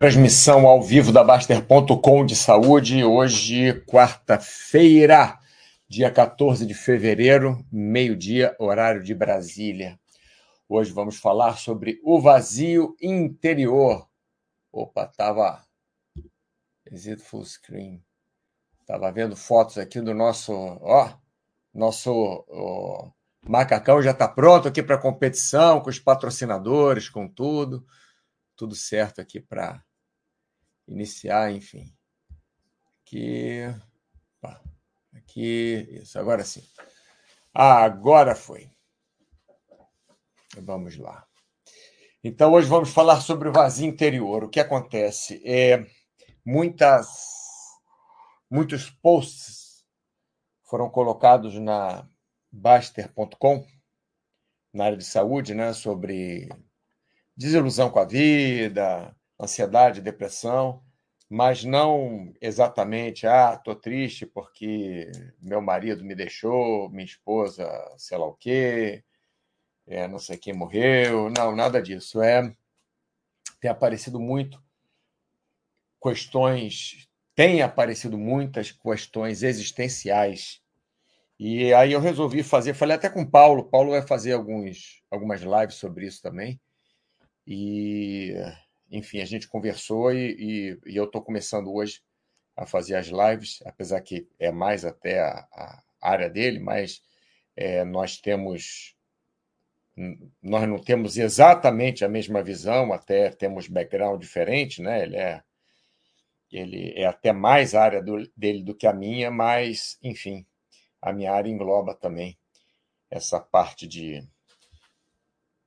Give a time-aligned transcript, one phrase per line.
[0.00, 5.38] Transmissão ao vivo da Baster.com de saúde, hoje, quarta-feira,
[5.86, 10.00] dia 14 de fevereiro, meio-dia, horário de Brasília.
[10.66, 14.08] Hoje vamos falar sobre o vazio interior.
[14.72, 15.62] Opa, tava.
[16.90, 18.02] Exit full screen.
[18.86, 20.50] Tava vendo fotos aqui do nosso.
[20.54, 21.12] Ó,
[21.74, 23.10] nosso ó,
[23.46, 27.86] macacão já está pronto aqui para competição, com os patrocinadores, com tudo.
[28.56, 29.84] Tudo certo aqui para
[30.90, 31.94] iniciar, enfim.
[33.02, 33.60] Aqui.
[35.14, 35.88] Aqui.
[36.02, 36.62] Isso, agora sim.
[37.54, 38.70] Ah, agora foi.
[40.58, 41.26] Vamos lá.
[42.22, 44.44] Então, hoje vamos falar sobre o vazio interior.
[44.44, 45.40] O que acontece?
[45.44, 45.86] É,
[46.44, 47.08] muitas,
[48.50, 49.84] muitos posts
[50.64, 52.06] foram colocados na
[52.52, 53.66] Baster.com,
[54.72, 56.48] na área de saúde, né, sobre
[57.36, 60.82] desilusão com a vida, ansiedade, depressão,
[61.28, 65.10] mas não exatamente, ah, estou triste porque
[65.40, 69.04] meu marido me deixou, minha esposa, sei lá o quê,
[69.86, 72.22] é, não sei quem morreu, não, nada disso.
[72.22, 72.54] É
[73.60, 74.60] tem aparecido muito
[76.02, 80.60] questões, tem aparecido muitas questões existenciais.
[81.38, 85.42] E aí eu resolvi fazer, falei até com o Paulo, Paulo vai fazer alguns, algumas
[85.42, 86.60] lives sobre isso também.
[87.46, 88.34] E
[88.90, 92.02] enfim, a gente conversou e, e, e eu estou começando hoje
[92.56, 97.00] a fazer as lives, apesar que é mais até a, a área dele, mas
[97.56, 98.96] é, nós temos
[100.42, 105.02] nós não temos exatamente a mesma visão, até temos background diferente, né?
[105.02, 105.42] Ele é
[106.50, 110.46] ele é até mais área do, dele do que a minha, mas enfim,
[111.02, 112.38] a minha área engloba também
[113.10, 114.26] essa parte de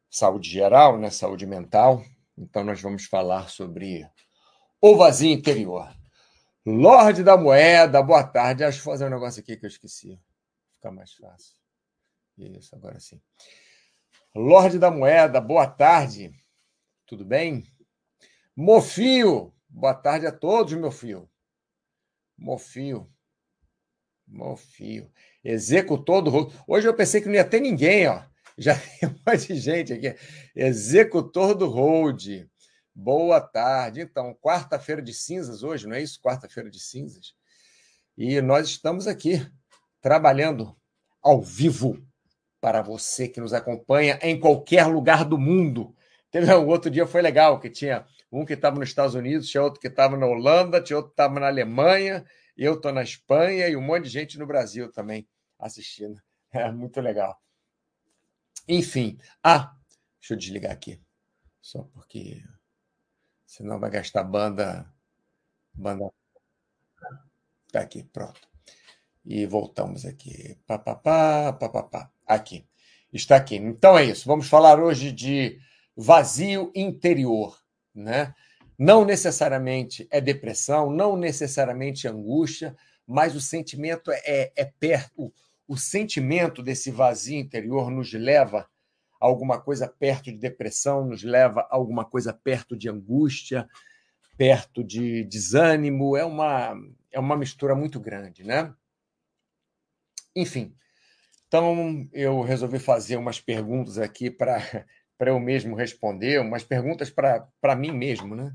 [0.10, 1.10] saúde geral, né?
[1.10, 2.04] Saúde mental
[2.38, 4.10] então, nós vamos falar sobre
[4.82, 5.88] o vazio interior.
[6.66, 8.64] Lorde da Moeda, boa tarde.
[8.64, 10.20] Acho que fazer um negócio aqui que eu esqueci.
[10.74, 11.54] Fica mais fácil.
[12.38, 13.22] Isso, agora sim.
[14.34, 16.32] Lorde da Moeda, boa tarde.
[17.06, 17.64] Tudo bem?
[18.56, 21.30] Mofio, boa tarde a todos, meu filho.
[22.38, 23.12] Mofio.
[24.28, 25.12] Mofio.
[25.44, 28.24] Executor do Hoje eu pensei que não ia ter ninguém, ó.
[28.58, 30.16] Já tem um monte de gente aqui.
[30.56, 32.48] Executor do Hold.
[32.94, 34.02] Boa tarde.
[34.02, 36.20] Então, quarta-feira de cinzas hoje, não é isso?
[36.22, 37.34] Quarta-feira de cinzas.
[38.18, 39.46] E nós estamos aqui
[40.02, 40.76] trabalhando
[41.22, 41.98] ao vivo
[42.62, 45.96] para você que nos acompanha em qualquer lugar do mundo.
[46.30, 49.64] Teve um outro dia foi legal que tinha um que estava nos Estados Unidos, tinha
[49.64, 52.26] outro que estava na Holanda, tinha outro que estava na Alemanha,
[52.58, 55.28] eu estou na Espanha e um monte de gente no Brasil também
[55.60, 56.22] assistindo.
[56.52, 57.38] É muito legal.
[58.68, 59.18] Enfim.
[59.44, 59.76] Ah,
[60.20, 61.02] deixa eu desligar aqui.
[61.62, 62.44] Só porque
[63.46, 64.92] senão vai gastar banda.
[65.74, 66.12] Banda.
[67.72, 68.48] Tá aqui, pronto.
[69.26, 70.58] E voltamos aqui.
[70.68, 72.12] Papapá, papapá.
[72.26, 72.66] Aqui.
[73.12, 73.56] Está aqui.
[73.56, 74.28] Então é isso.
[74.28, 75.60] Vamos falar hoje de
[75.96, 77.58] vazio interior,
[77.94, 78.34] né?
[78.78, 82.76] Não necessariamente é depressão, não necessariamente é angústia,
[83.06, 85.34] mas o sentimento é, é, é perto,
[85.68, 88.70] o sentimento desse vazio interior nos leva
[89.20, 93.68] a alguma coisa perto de depressão, nos leva a alguma coisa perto de angústia,
[94.38, 96.18] perto de desânimo.
[96.18, 96.76] É uma,
[97.12, 98.74] é uma mistura muito grande, né?
[100.36, 100.76] Enfim,
[101.48, 104.60] então eu resolvi fazer umas perguntas aqui para
[105.20, 108.54] eu mesmo responder, umas perguntas para mim mesmo, né?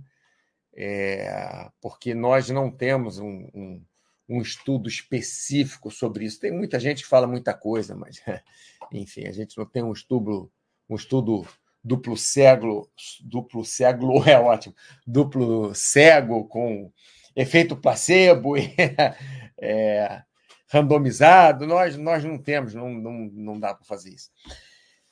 [0.75, 3.85] É, porque nós não temos um, um
[4.29, 6.41] um estudo específico sobre isso.
[6.41, 8.21] Tem muita gente que fala muita coisa, mas,
[8.93, 10.51] enfim, a gente não tem um estudo,
[10.89, 11.47] um estudo
[11.83, 12.91] duplo cego,
[13.23, 14.75] duplo cego é ótimo,
[15.07, 16.93] duplo cego com
[17.35, 18.55] efeito placebo
[19.59, 20.23] é,
[20.71, 21.67] randomizado.
[21.67, 24.31] Nós, nós não temos, não, não, não dá para fazer isso.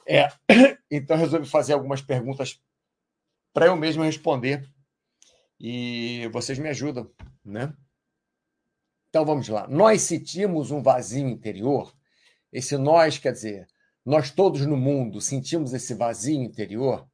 [0.06, 0.28] É,
[0.90, 2.60] então, resolvi fazer algumas perguntas
[3.52, 4.68] para eu mesmo responder
[5.58, 7.10] e vocês me ajudam,
[7.42, 7.72] né?
[9.16, 9.66] Então vamos lá.
[9.66, 11.90] Nós sentimos um vazio interior.
[12.52, 13.66] Esse nós quer dizer,
[14.04, 17.08] nós todos no mundo sentimos esse vazio interior.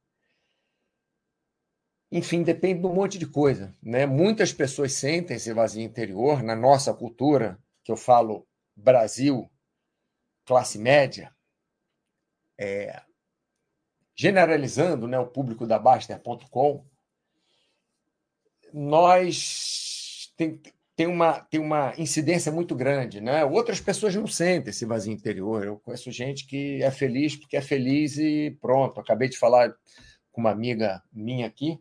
[2.11, 3.73] Enfim, depende de um monte de coisa.
[3.81, 4.05] Né?
[4.05, 9.49] Muitas pessoas sentem esse vazio interior na nossa cultura, que eu falo Brasil,
[10.45, 11.33] classe média,
[12.59, 13.01] é,
[14.17, 16.85] generalizando né, o público da Baster.com,
[18.73, 20.61] nós tem,
[20.95, 23.45] tem uma, tem uma incidência muito grande, né?
[23.45, 25.65] Outras pessoas não sentem esse vazio interior.
[25.65, 29.01] Eu conheço gente que é feliz porque é feliz e pronto.
[29.01, 29.75] Acabei de falar
[30.31, 31.79] com uma amiga minha aqui,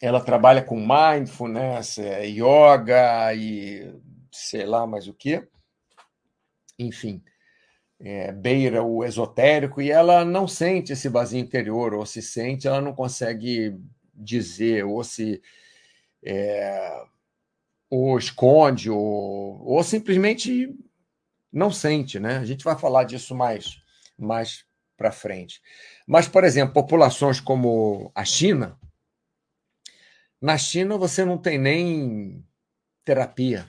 [0.00, 3.92] ela trabalha com mindfulness, é, yoga e
[4.32, 5.46] sei lá mais o que.
[6.78, 7.22] Enfim,
[7.98, 12.80] é, beira o esotérico e ela não sente esse vazio interior, ou se sente, ela
[12.80, 13.76] não consegue
[14.14, 15.42] dizer, ou se.
[16.24, 17.04] É,
[17.90, 20.74] ou esconde, ou, ou simplesmente
[21.52, 22.38] não sente, né?
[22.38, 23.80] A gente vai falar disso mais,
[24.18, 24.64] mais
[24.96, 25.62] para frente.
[26.06, 28.78] Mas, por exemplo, populações como a China,
[30.40, 32.44] na China você não tem nem
[33.04, 33.66] terapia,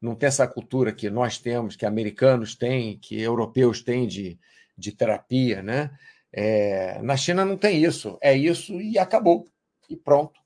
[0.00, 4.38] não tem essa cultura que nós temos, que americanos têm, que europeus têm de,
[4.76, 5.90] de terapia, né?
[6.32, 9.50] É, na China não tem isso, é isso e acabou,
[9.88, 10.40] e pronto,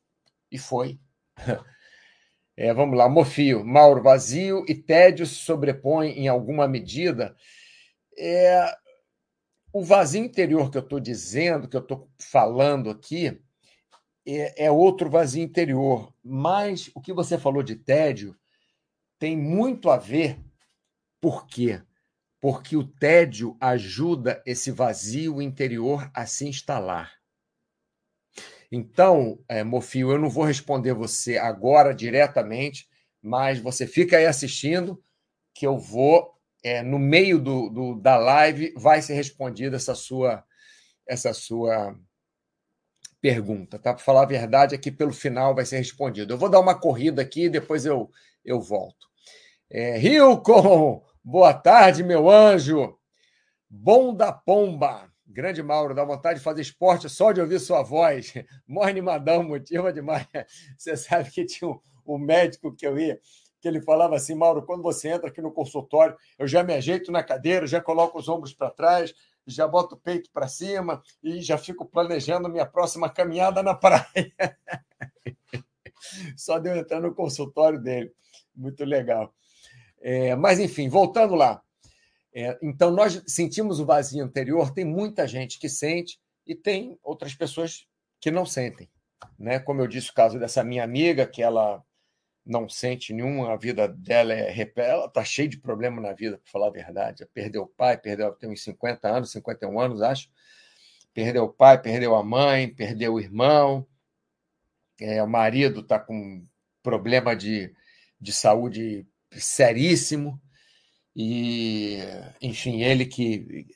[0.50, 0.98] e foi.
[2.58, 7.36] É, vamos lá, Mofio, Mauro, vazio e tédio se sobrepõem em alguma medida.
[8.16, 8.74] É,
[9.70, 13.38] o vazio interior que eu estou dizendo, que eu estou falando aqui,
[14.26, 16.14] é, é outro vazio interior.
[16.24, 18.34] Mas o que você falou de tédio
[19.18, 20.40] tem muito a ver.
[21.20, 21.82] Por quê?
[22.40, 27.12] Porque o tédio ajuda esse vazio interior a se instalar.
[28.70, 32.88] Então, é, Mofio, eu não vou responder você agora diretamente,
[33.22, 35.02] mas você fica aí assistindo,
[35.54, 40.44] que eu vou, é, no meio do, do, da live, vai ser respondida essa sua,
[41.06, 41.96] essa sua
[43.20, 43.94] pergunta, tá?
[43.94, 46.32] Para falar a verdade, aqui pelo final vai ser respondido.
[46.32, 48.10] Eu vou dar uma corrida aqui e depois eu,
[48.44, 49.06] eu volto.
[49.70, 52.96] É, Hilcon, boa tarde, meu anjo.
[53.68, 55.10] Bom da pomba.
[55.36, 58.32] Grande Mauro, dá vontade de fazer esporte só de ouvir sua voz.
[58.66, 60.26] Mó animadão, motiva demais.
[60.78, 63.20] Você sabe que tinha um, um médico que eu ia,
[63.60, 67.12] que ele falava assim, Mauro, quando você entra aqui no consultório, eu já me ajeito
[67.12, 69.12] na cadeira, já coloco os ombros para trás,
[69.46, 74.32] já boto o peito para cima e já fico planejando minha próxima caminhada na praia.
[76.34, 78.10] Só de eu entrar no consultório dele.
[78.54, 79.34] Muito legal.
[80.00, 81.62] É, mas, enfim, voltando lá.
[82.38, 87.34] É, então, nós sentimos o vazio anterior, tem muita gente que sente e tem outras
[87.34, 87.86] pessoas
[88.20, 88.90] que não sentem.
[89.38, 89.58] Né?
[89.58, 91.82] Como eu disse, o caso dessa minha amiga, que ela
[92.44, 96.52] não sente nenhuma, a vida dela é ela está cheia de problema na vida, para
[96.52, 97.26] falar a verdade.
[97.32, 100.28] Perdeu o pai, perdeu, tem uns 50 anos, 51 anos, acho.
[101.14, 103.86] Perdeu o pai, perdeu a mãe, perdeu o irmão.
[105.00, 106.46] É, o marido está com
[106.82, 107.74] problema de,
[108.20, 110.38] de saúde seríssimo.
[111.16, 111.98] E,
[112.42, 113.66] enfim, ele que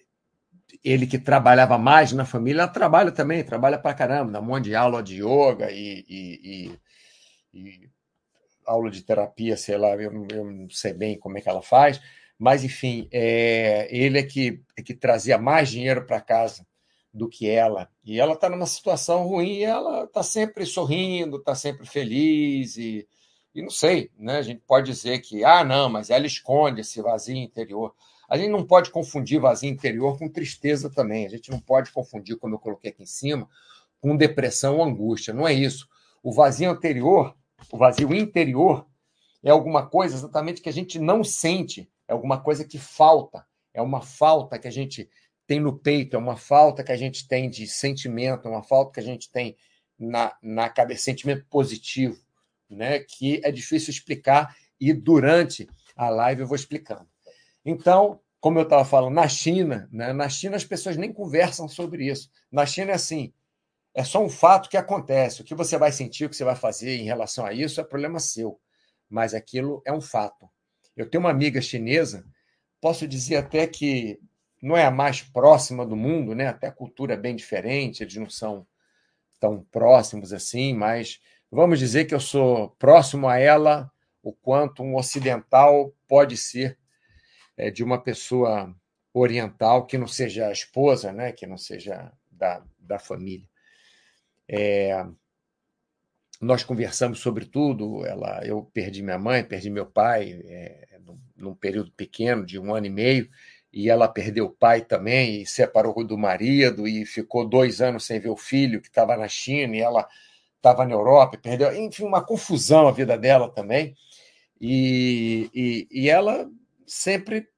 [0.84, 4.74] ele que trabalhava mais na família, trabalha também, trabalha para caramba, dá um monte de
[4.74, 6.70] aula de yoga e, e,
[7.54, 7.90] e, e
[8.66, 12.00] aula de terapia, sei lá, eu, eu, não sei bem como é que ela faz,
[12.38, 16.66] mas enfim, é, ele é que, é que trazia mais dinheiro para casa
[17.12, 17.90] do que ela.
[18.04, 23.06] E ela está numa situação ruim ela está sempre sorrindo, está sempre feliz e
[23.54, 24.38] e não sei, né?
[24.38, 27.94] A gente pode dizer que, ah, não, mas ela esconde esse vazio interior.
[28.28, 31.26] A gente não pode confundir vazio interior com tristeza também.
[31.26, 33.48] A gente não pode confundir, como eu coloquei aqui em cima,
[34.00, 35.34] com depressão ou angústia.
[35.34, 35.88] Não é isso.
[36.22, 37.34] O vazio anterior,
[37.72, 38.86] o vazio interior,
[39.42, 43.44] é alguma coisa exatamente que a gente não sente, é alguma coisa que falta,
[43.74, 45.10] é uma falta que a gente
[45.46, 48.92] tem no peito, é uma falta que a gente tem de sentimento, é uma falta
[48.92, 49.56] que a gente tem
[49.98, 52.16] na, na cabeça, sentimento positivo
[52.70, 57.08] né, que é difícil explicar e durante a live eu vou explicando.
[57.64, 62.06] Então, como eu estava falando, na China, né, na China as pessoas nem conversam sobre
[62.08, 62.30] isso.
[62.50, 63.32] Na China é assim,
[63.94, 65.42] é só um fato que acontece.
[65.42, 67.84] O que você vai sentir, o que você vai fazer em relação a isso é
[67.84, 68.58] problema seu.
[69.08, 70.48] Mas aquilo é um fato.
[70.96, 72.24] Eu tenho uma amiga chinesa,
[72.80, 74.18] posso dizer até que
[74.62, 76.46] não é a mais próxima do mundo, né?
[76.46, 78.66] Até a cultura é bem diferente, eles não são
[79.40, 81.18] tão próximos assim, mas
[81.50, 83.90] vamos dizer que eu sou próximo a ela
[84.22, 86.78] o quanto um ocidental pode ser
[87.56, 88.74] é, de uma pessoa
[89.12, 93.48] oriental que não seja a esposa, né, que não seja da, da família.
[94.48, 95.06] É,
[96.40, 98.04] nós conversamos sobre tudo.
[98.06, 100.98] Ela, eu perdi minha mãe, perdi meu pai é,
[101.36, 103.28] num, período pequeno de um ano e meio,
[103.72, 108.18] e ela perdeu o pai também e separou do marido e ficou dois anos sem
[108.18, 110.08] ver o filho que estava na China e ela
[110.60, 113.96] estava na Europa, perdeu, enfim, uma confusão a vida dela também.
[114.60, 116.48] E, e, e ela
[116.86, 117.48] sempre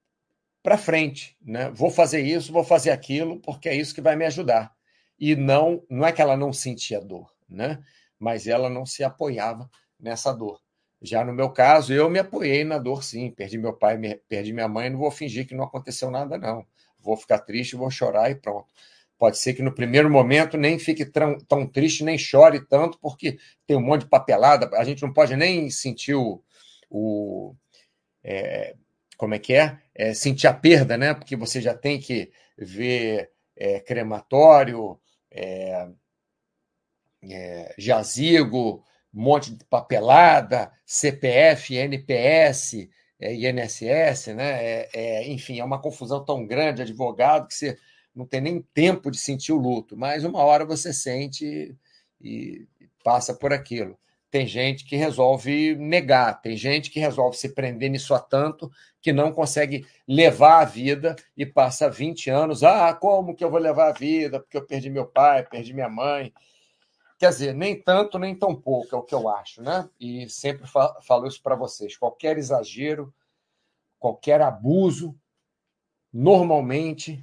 [0.62, 1.71] para frente, né?
[1.75, 4.73] Vou fazer isso, vou fazer aquilo, porque é isso que vai me ajudar.
[5.18, 7.82] E não, não é que ela não sentia dor, né?
[8.18, 9.68] Mas ela não se apoiava
[9.99, 10.61] nessa dor.
[11.00, 13.30] Já no meu caso, eu me apoiei na dor, sim.
[13.32, 16.64] Perdi meu pai, perdi minha mãe, não vou fingir que não aconteceu nada, não.
[17.00, 18.73] Vou ficar triste, vou chorar e pronto
[19.23, 23.38] Pode ser que no primeiro momento nem fique tão, tão triste, nem chore tanto, porque
[23.64, 26.43] tem um monte de papelada, a gente não pode nem sentir o.
[26.91, 27.55] o
[28.25, 28.75] é,
[29.17, 29.79] como é que é?
[29.95, 30.12] é?
[30.12, 31.14] Sentir a perda, né?
[31.14, 34.99] Porque você já tem que ver é, crematório,
[35.31, 35.87] é,
[37.23, 42.88] é, jazigo, monte de papelada, CPF, NPS,
[43.21, 44.88] é, INSS, né?
[45.29, 47.79] Enfim, é uma confusão tão grande, advogado, que você
[48.14, 51.76] não tem nem tempo de sentir o luto, mas uma hora você sente
[52.21, 52.66] e,
[53.02, 53.99] passa por aquilo.
[54.31, 59.12] Tem gente que resolve negar, tem gente que resolve se prender nisso a tanto que
[59.12, 62.62] não consegue levar a vida e passa 20 anos.
[62.62, 64.40] Ah, como que eu vou levar a vida?
[64.40, 66.33] Porque eu perdi meu pai, perdi minha mãe.
[67.19, 69.88] Quer dizer, nem tanto, nem tão pouco, é o que eu acho, né?
[70.00, 73.12] E sempre falo isso para vocês: qualquer exagero,
[73.99, 75.14] qualquer abuso,
[76.12, 77.23] normalmente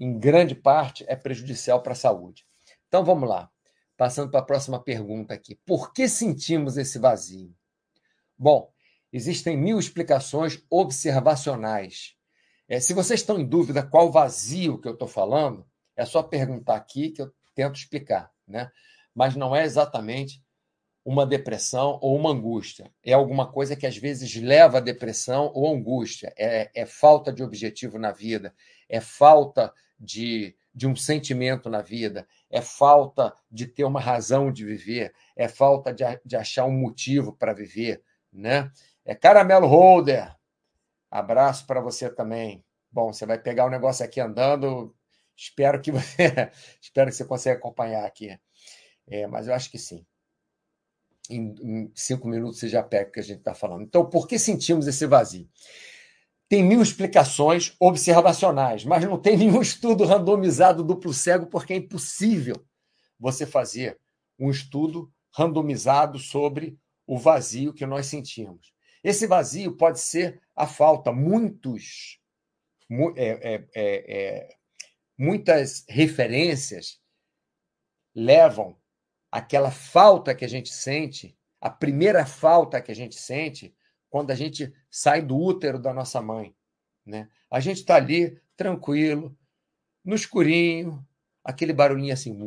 [0.00, 2.46] em grande parte, é prejudicial para a saúde.
[2.88, 3.50] Então vamos lá.
[3.96, 5.60] Passando para a próxima pergunta aqui.
[5.66, 7.54] Por que sentimos esse vazio?
[8.36, 8.72] Bom,
[9.12, 12.16] existem mil explicações observacionais.
[12.66, 16.76] É, se vocês estão em dúvida qual vazio que eu estou falando, é só perguntar
[16.76, 18.32] aqui que eu tento explicar.
[18.48, 18.70] Né?
[19.14, 20.42] Mas não é exatamente
[21.04, 22.90] uma depressão ou uma angústia.
[23.04, 26.32] É alguma coisa que às vezes leva à depressão ou angústia.
[26.38, 28.54] É, é falta de objetivo na vida,
[28.88, 34.64] é falta de, de um sentimento na vida, é falta de ter uma razão de
[34.64, 38.02] viver, é falta de, de achar um motivo para viver,
[38.32, 38.70] né?
[39.04, 40.34] É caramelo holder.
[41.10, 42.64] Abraço para você também.
[42.90, 44.94] Bom, você vai pegar o negócio aqui andando.
[45.36, 48.38] Espero que você, espero que você consiga acompanhar aqui.
[49.06, 50.06] É, mas eu acho que sim.
[51.28, 53.82] Em, em cinco minutos você já pega o que a gente está falando.
[53.82, 55.48] Então, por que sentimos esse vazio?
[56.50, 62.56] Tem mil explicações observacionais, mas não tem nenhum estudo randomizado duplo cego, porque é impossível
[63.18, 63.96] você fazer
[64.36, 66.76] um estudo randomizado sobre
[67.06, 68.74] o vazio que nós sentimos.
[69.02, 71.12] Esse vazio pode ser a falta.
[71.12, 72.18] Muitos,
[73.16, 74.48] é, é, é, é,
[75.16, 76.98] muitas referências
[78.12, 78.76] levam
[79.30, 83.72] aquela falta que a gente sente, a primeira falta que a gente sente,
[84.10, 86.54] quando a gente sai do útero da nossa mãe.
[87.06, 87.28] Né?
[87.50, 89.34] A gente está ali, tranquilo,
[90.04, 91.02] no escurinho,
[91.44, 92.32] aquele barulhinho assim.
[92.32, 92.44] Um,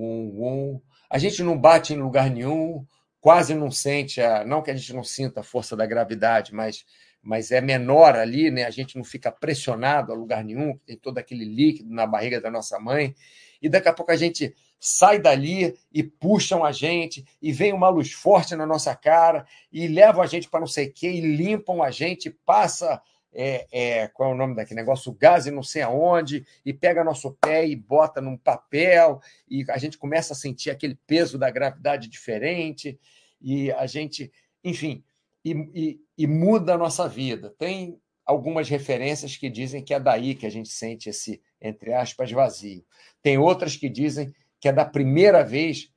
[0.00, 2.86] um, um, a gente não bate em lugar nenhum,
[3.20, 6.84] quase não sente, a, não que a gente não sinta a força da gravidade, mas,
[7.20, 8.64] mas é menor ali, né?
[8.64, 12.50] a gente não fica pressionado a lugar nenhum, tem todo aquele líquido na barriga da
[12.50, 13.14] nossa mãe,
[13.60, 17.90] e daqui a pouco a gente sai dali e puxam a gente, e vem uma
[17.90, 21.20] luz forte na nossa cara, e levam a gente para não sei o quê, e
[21.20, 23.00] limpam a gente, passa.
[23.32, 25.12] É, é, qual é o nome daquele negócio?
[25.12, 29.78] Gás e não sei aonde, e pega nosso pé e bota num papel, e a
[29.78, 32.98] gente começa a sentir aquele peso da gravidade diferente,
[33.40, 34.32] e a gente,
[34.64, 35.04] enfim,
[35.44, 37.54] e, e, e muda a nossa vida.
[37.56, 42.30] Tem algumas referências que dizem que é daí que a gente sente esse, entre aspas,
[42.30, 42.84] vazio.
[43.22, 45.90] Tem outras que dizem que é da primeira vez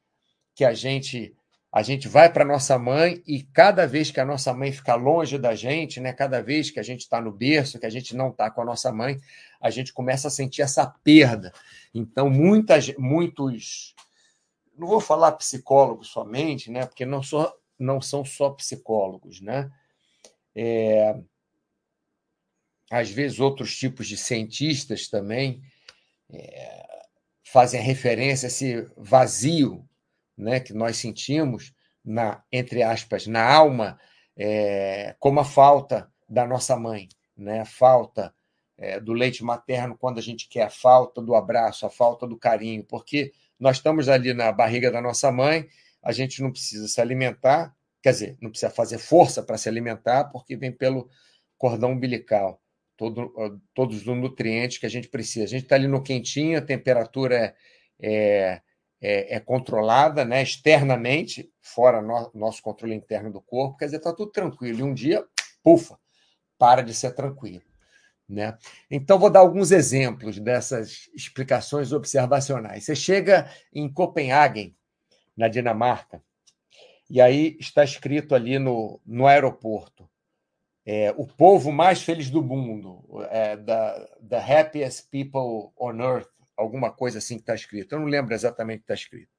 [0.55, 1.35] que a gente
[1.75, 5.39] a gente vai para nossa mãe e cada vez que a nossa mãe fica longe
[5.39, 8.29] da gente, né, cada vez que a gente está no berço, que a gente não
[8.29, 9.19] está com a nossa mãe,
[9.59, 11.51] a gente começa a sentir essa perda.
[11.91, 13.95] Então, muitas, muitos,
[14.77, 19.71] não vou falar psicólogos somente, né, porque não, só, não são só psicólogos, né,
[20.55, 21.19] é,
[22.91, 25.59] às vezes outros tipos de cientistas também
[26.31, 26.92] é,
[27.43, 29.87] fazem referência a esse vazio
[30.37, 31.73] né, que nós sentimos,
[32.03, 33.99] na, entre aspas, na alma,
[34.35, 37.07] é, como a falta da nossa mãe,
[37.37, 38.33] né, a falta
[38.77, 42.37] é, do leite materno quando a gente quer, a falta do abraço, a falta do
[42.37, 45.67] carinho, porque nós estamos ali na barriga da nossa mãe,
[46.01, 50.25] a gente não precisa se alimentar, quer dizer, não precisa fazer força para se alimentar,
[50.25, 51.09] porque vem pelo
[51.57, 52.62] cordão umbilical
[52.97, 53.33] todo,
[53.73, 55.45] todos os nutrientes que a gente precisa.
[55.45, 57.55] A gente está ali no quentinho, a temperatura
[57.99, 58.61] é,
[59.01, 64.13] é, é controlada né, externamente, fora no, nosso controle interno do corpo, quer dizer, está
[64.13, 64.79] tudo tranquilo.
[64.79, 65.25] E um dia,
[65.63, 65.97] pufa,
[66.57, 67.63] para de ser tranquilo.
[68.27, 68.57] Né?
[68.89, 72.85] Então, vou dar alguns exemplos dessas explicações observacionais.
[72.85, 74.75] Você chega em Copenhague,
[75.35, 76.23] na Dinamarca,
[77.09, 80.09] e aí está escrito ali no, no aeroporto:
[80.85, 86.91] é, o povo mais feliz do mundo, é, the, the happiest people on earth, alguma
[86.91, 87.93] coisa assim que está escrito.
[87.93, 89.31] Eu não lembro exatamente o que está escrito.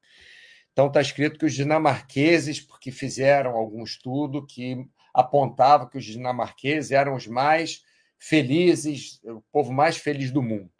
[0.73, 6.91] Então está escrito que os dinamarqueses, porque fizeram algum estudo que apontava que os dinamarqueses
[6.91, 7.83] eram os mais
[8.19, 10.71] felizes, o povo mais feliz do mundo,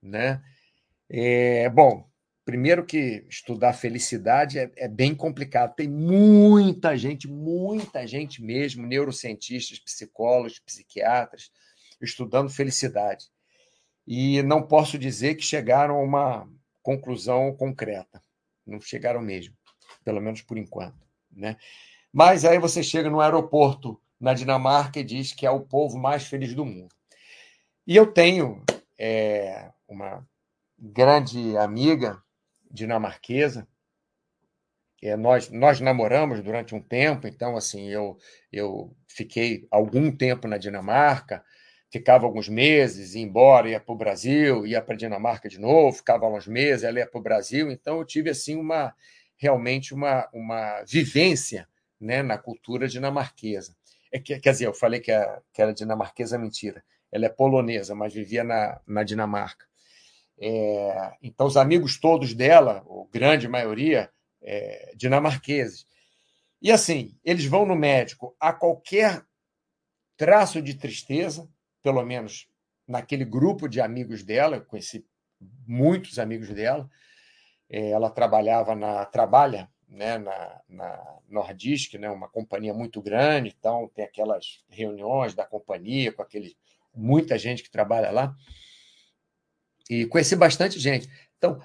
[0.00, 0.40] né?
[1.08, 2.08] É, bom,
[2.44, 5.74] primeiro que estudar felicidade é, é, bem complicado.
[5.74, 11.50] Tem muita gente, muita gente mesmo, neurocientistas, psicólogos, psiquiatras,
[12.00, 13.26] estudando felicidade.
[14.06, 16.48] E não posso dizer que chegaram a uma
[16.82, 18.20] conclusão concreta.
[18.66, 19.56] Não chegaram mesmo,
[20.04, 21.06] pelo menos por enquanto.
[21.30, 21.56] Né?
[22.12, 26.26] Mas aí você chega no aeroporto na Dinamarca e diz que é o povo mais
[26.26, 26.94] feliz do mundo.
[27.86, 28.62] E eu tenho
[28.98, 30.26] é, uma
[30.78, 32.22] grande amiga
[32.72, 33.66] dinamarquesa.
[35.02, 38.16] É, nós, nós namoramos durante um tempo, então assim eu,
[38.52, 41.44] eu fiquei algum tempo na Dinamarca,
[41.90, 45.96] ficava alguns meses, ia embora, ia para o Brasil, ia para a Dinamarca de novo,
[45.96, 48.94] ficava uns meses, ela ia para o Brasil, então eu tive assim uma
[49.36, 51.68] realmente uma, uma vivência
[52.00, 53.74] né, na cultura dinamarquesa.
[54.12, 56.84] É que, quer dizer, eu falei que, a, que era dinamarquesa, mentira.
[57.10, 59.66] Ela é polonesa, mas vivia na, na Dinamarca.
[60.38, 64.10] É, então, os amigos todos dela, ou grande maioria,
[64.42, 65.86] é, dinamarqueses.
[66.60, 69.24] E assim, eles vão no médico a qualquer
[70.16, 71.48] traço de tristeza,
[71.82, 72.48] pelo menos
[72.86, 75.04] naquele grupo de amigos dela, eu conheci
[75.66, 76.88] muitos amigos dela.
[77.68, 83.90] É, ela trabalhava na trabalha né, na, na Nordisk, né, uma companhia muito grande, então
[83.94, 86.56] tem aquelas reuniões da companhia com aquele
[86.94, 88.34] muita gente que trabalha lá.
[89.88, 91.08] E conheci bastante gente.
[91.38, 91.60] Então,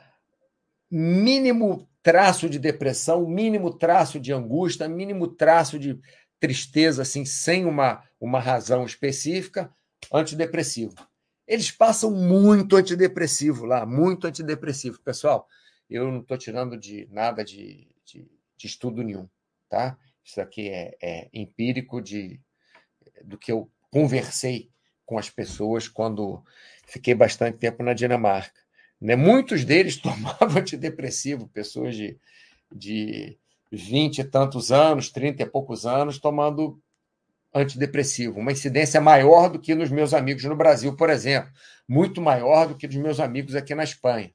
[0.89, 5.99] mínimo traço de depressão, mínimo traço de angústia, mínimo traço de
[6.39, 9.73] tristeza, assim, sem uma, uma razão específica,
[10.11, 10.95] antidepressivo.
[11.47, 15.01] Eles passam muito antidepressivo lá, muito antidepressivo.
[15.01, 15.47] Pessoal,
[15.89, 19.27] eu não estou tirando de nada de, de, de, estudo nenhum,
[19.69, 19.97] tá?
[20.23, 22.39] Isso aqui é, é empírico de,
[23.23, 24.69] do que eu conversei
[25.07, 26.43] com as pessoas quando
[26.85, 28.59] fiquei bastante tempo na Dinamarca.
[29.01, 29.15] Né?
[29.15, 32.15] Muitos deles tomavam antidepressivo, pessoas de,
[32.71, 33.35] de
[33.71, 36.79] 20 e tantos anos, 30 e poucos anos, tomando
[37.53, 38.39] antidepressivo.
[38.39, 41.49] Uma incidência maior do que nos meus amigos no Brasil, por exemplo.
[41.87, 44.31] Muito maior do que dos meus amigos aqui na Espanha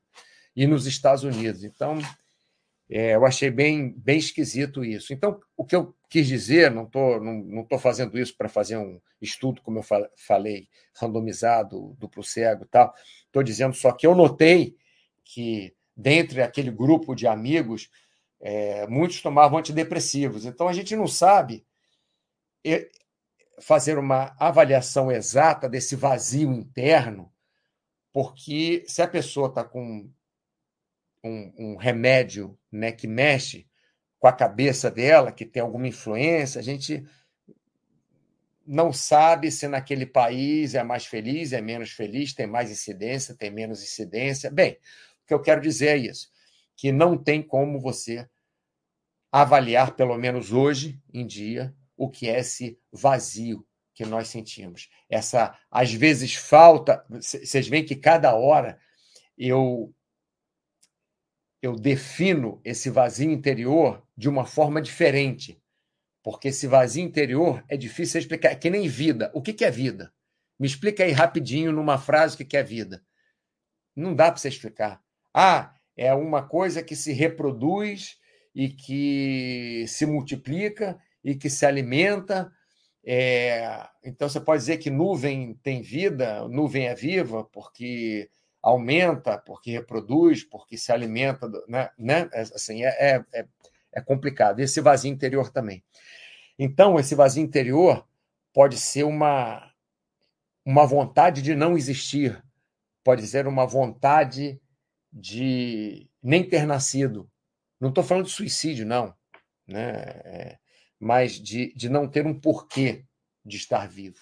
[0.57, 1.65] e nos Estados Unidos.
[1.65, 1.99] Então,
[2.95, 5.15] é, eu achei bem, bem esquisito isso.
[5.15, 8.77] Então, o que eu quis dizer, não estou não, não tô fazendo isso para fazer
[8.77, 12.93] um estudo, como eu falei, randomizado, duplo cego e tal.
[13.25, 14.77] Estou dizendo só que eu notei
[15.25, 17.89] que, dentre aquele grupo de amigos,
[18.39, 20.45] é, muitos tomavam antidepressivos.
[20.45, 21.65] Então, a gente não sabe
[23.59, 27.33] fazer uma avaliação exata desse vazio interno,
[28.13, 30.11] porque se a pessoa está com
[31.23, 33.67] um, um remédio né, que mexe
[34.19, 37.05] com a cabeça dela, que tem alguma influência, a gente
[38.67, 43.51] não sabe se naquele país é mais feliz, é menos feliz, tem mais incidência, tem
[43.51, 44.51] menos incidência.
[44.51, 44.79] Bem,
[45.23, 46.31] o que eu quero dizer é isso,
[46.77, 48.29] que não tem como você
[49.31, 54.89] avaliar, pelo menos hoje em dia, o que é esse vazio que nós sentimos.
[55.09, 57.05] Essa, às vezes, falta.
[57.09, 58.79] Vocês veem que cada hora
[59.37, 59.95] eu
[61.63, 65.63] eu defino esse vazio interior de uma forma diferente.
[66.21, 68.51] Porque esse vazio interior é difícil explicar.
[68.51, 69.31] É que nem vida.
[69.33, 70.13] O que é vida?
[70.59, 73.03] Me explica aí rapidinho, numa frase, o que é vida.
[73.95, 75.01] Não dá para você explicar.
[75.33, 78.19] Ah, é uma coisa que se reproduz
[78.55, 82.51] e que se multiplica e que se alimenta.
[83.05, 83.89] É...
[84.05, 88.31] Então você pode dizer que nuvem tem vida, nuvem é viva, porque
[88.63, 91.91] aumenta porque reproduz, porque se alimenta, né?
[91.99, 92.29] né?
[92.33, 93.47] É, assim, é, é,
[93.93, 94.61] é complicado.
[94.61, 95.83] Esse vazio interior também.
[96.59, 98.07] Então, esse vazio interior
[98.53, 99.73] pode ser uma,
[100.65, 102.43] uma vontade de não existir,
[103.03, 104.61] pode ser uma vontade
[105.13, 107.29] de nem ter nascido.
[107.81, 109.15] Não estou falando de suicídio, não,
[109.67, 109.91] né?
[110.25, 110.59] É,
[111.01, 113.05] mas de, de não ter um porquê
[113.45, 114.21] de estar vivo.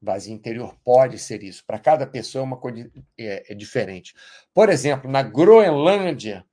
[0.00, 1.64] Vazio interior pode ser isso.
[1.66, 4.14] Para cada pessoa é uma coisa é, é diferente.
[4.54, 6.44] Por exemplo, na Groenlândia,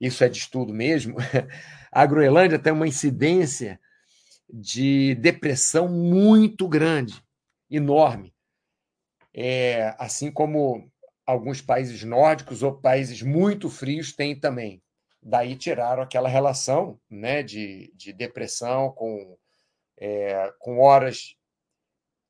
[0.00, 1.16] isso é de estudo mesmo,
[1.90, 3.80] a Groenlândia tem uma incidência
[4.48, 7.22] de depressão muito grande,
[7.70, 8.34] enorme.
[9.34, 10.90] É, assim como
[11.26, 14.82] alguns países nórdicos ou países muito frios têm também.
[15.22, 19.36] Daí tiraram aquela relação né, de, de depressão com,
[19.98, 21.36] é, com horas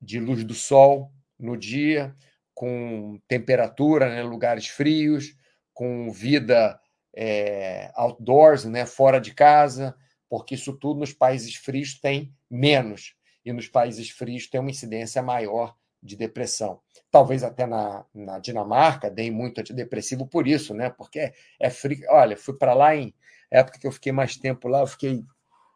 [0.01, 2.15] de luz do sol no dia,
[2.55, 5.37] com temperatura, né, lugares frios,
[5.73, 6.79] com vida
[7.15, 9.95] é, outdoors, né, fora de casa,
[10.29, 15.23] porque isso tudo nos países frios tem menos, e nos países frios tem uma incidência
[15.23, 16.81] maior de depressão.
[17.11, 20.91] Talvez até na, na Dinamarca deem muito antidepressivo por isso, né?
[20.91, 22.05] Porque é, é frio.
[22.11, 23.15] Olha, fui para lá em
[23.51, 25.25] época que eu fiquei mais tempo lá, eu fiquei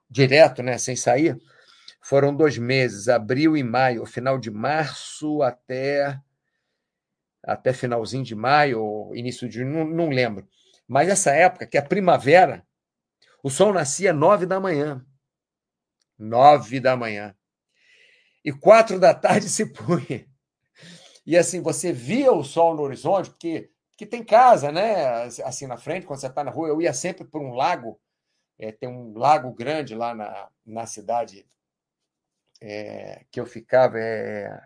[0.08, 1.38] direto, né, sem sair.
[2.02, 6.20] Foram dois meses, abril e maio, final de março até
[7.44, 10.46] até finalzinho de maio, início de não, não lembro.
[10.86, 12.66] Mas essa época, que é primavera,
[13.42, 15.04] o sol nascia nove da manhã.
[16.18, 17.36] Nove da manhã.
[18.44, 20.26] E quatro da tarde se punha.
[21.24, 25.24] E assim, você via o sol no horizonte, porque, porque tem casa, né?
[25.44, 28.00] Assim na frente, quando você está na rua, eu ia sempre por um lago.
[28.58, 31.46] É, tem um lago grande lá na, na cidade
[32.62, 33.98] é, que eu ficava.
[33.98, 34.58] É...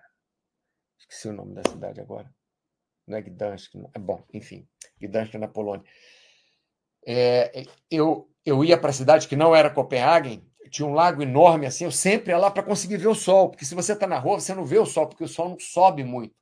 [0.99, 2.31] Esqueci o nome da cidade agora
[3.07, 4.67] não é Gdansk, é bom, enfim,
[5.01, 5.85] Gdansk é na Polônia.
[7.07, 11.67] É, eu, eu ia para a cidade que não era Copenhague, tinha um lago enorme
[11.67, 14.19] assim, eu sempre ia lá para conseguir ver o sol, porque se você está na
[14.19, 16.35] rua, você não vê o sol, porque o sol não sobe muito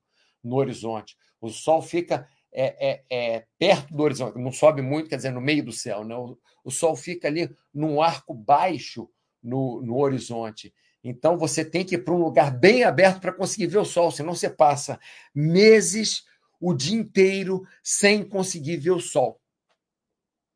[0.43, 1.17] no horizonte.
[1.41, 5.41] O sol fica é, é, é perto do horizonte, não sobe muito, quer dizer, no
[5.43, 6.03] meio do céu.
[6.05, 6.17] Né?
[6.17, 9.11] O, o sol fica ali num arco baixo
[9.43, 10.73] no, no horizonte.
[11.05, 14.11] Então você tem que ir para um lugar bem aberto para conseguir ver o sol,
[14.11, 14.99] senão você passa
[15.35, 16.25] meses
[16.59, 19.39] o dia inteiro sem conseguir ver o sol.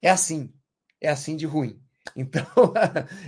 [0.01, 0.51] É assim,
[1.01, 1.79] é assim de ruim.
[2.17, 2.47] Então,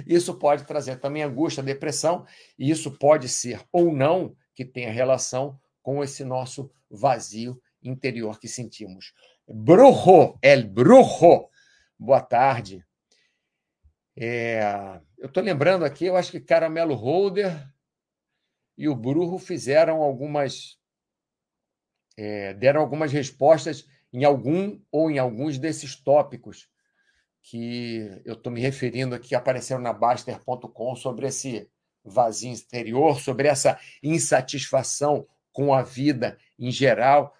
[0.06, 2.24] isso pode trazer também angústia, depressão,
[2.58, 8.48] e isso pode ser ou não que tenha relação com esse nosso vazio interior que
[8.48, 9.12] sentimos.
[9.46, 11.50] Brujo, el brujo.
[11.98, 12.82] Boa tarde.
[14.22, 17.66] É, eu estou lembrando aqui, eu acho que Caramelo Holder
[18.76, 20.78] e o Brujo fizeram algumas
[22.18, 26.68] é, deram algumas respostas em algum ou em alguns desses tópicos
[27.40, 31.70] que eu estou me referindo aqui, apareceram na Baster.com sobre esse
[32.04, 37.34] vazio exterior, sobre essa insatisfação com a vida em geral.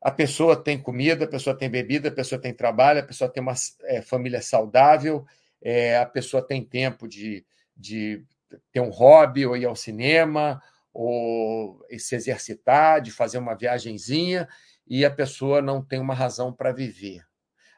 [0.00, 3.42] A pessoa tem comida, a pessoa tem bebida, a pessoa tem trabalho, a pessoa tem
[3.42, 5.26] uma é, família saudável,
[5.62, 7.46] é, a pessoa tem tempo de,
[7.76, 8.24] de
[8.72, 14.48] ter um hobby ou ir ao cinema, ou se exercitar, de fazer uma viagenzinha,
[14.86, 17.24] e a pessoa não tem uma razão para viver.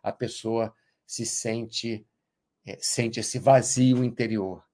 [0.02, 0.74] A pessoa
[1.06, 2.04] se sente
[2.66, 4.64] é, sente esse vazio interior.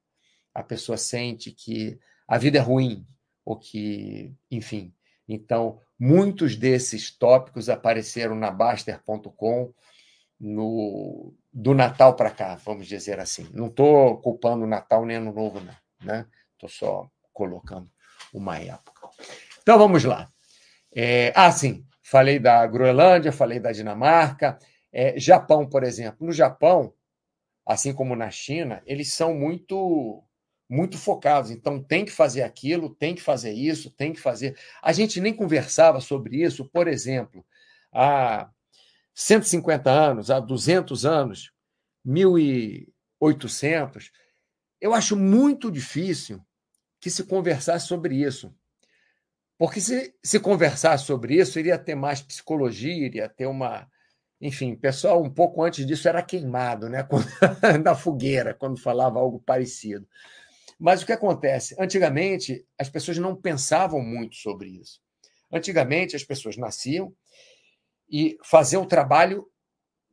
[0.54, 3.06] A pessoa sente que a vida é ruim,
[3.44, 4.94] ou que, enfim.
[5.28, 9.72] Então, muitos desses tópicos apareceram na Baster.com
[10.40, 13.48] no do Natal para cá, vamos dizer assim.
[13.52, 15.74] Não estou culpando o Natal nem Ano Novo, não.
[16.02, 16.26] Né?
[16.52, 17.90] Estou só colocando
[18.32, 19.08] uma época.
[19.60, 20.30] Então vamos lá.
[20.94, 24.58] É, ah, sim, falei da Groenlândia, falei da Dinamarca,
[24.92, 26.26] é, Japão, por exemplo.
[26.26, 26.94] No Japão,
[27.66, 30.24] assim como na China, eles são muito
[30.68, 31.50] muito focados.
[31.50, 34.56] Então tem que fazer aquilo, tem que fazer isso, tem que fazer.
[34.80, 37.44] A gente nem conversava sobre isso, por exemplo,
[37.92, 38.48] há
[39.20, 41.52] 150 anos, há 200 anos,
[42.02, 44.10] 1800.
[44.80, 46.42] Eu acho muito difícil
[46.98, 48.50] que se conversasse sobre isso.
[49.58, 53.86] Porque se se conversasse sobre isso, iria ter mais psicologia, iria ter uma.
[54.40, 57.06] Enfim, pessoal, um pouco antes disso era queimado, né?
[57.84, 60.08] na fogueira, quando falava algo parecido.
[60.78, 61.76] Mas o que acontece?
[61.78, 64.98] Antigamente, as pessoas não pensavam muito sobre isso.
[65.52, 67.14] Antigamente, as pessoas nasciam
[68.10, 69.46] e faziam o trabalho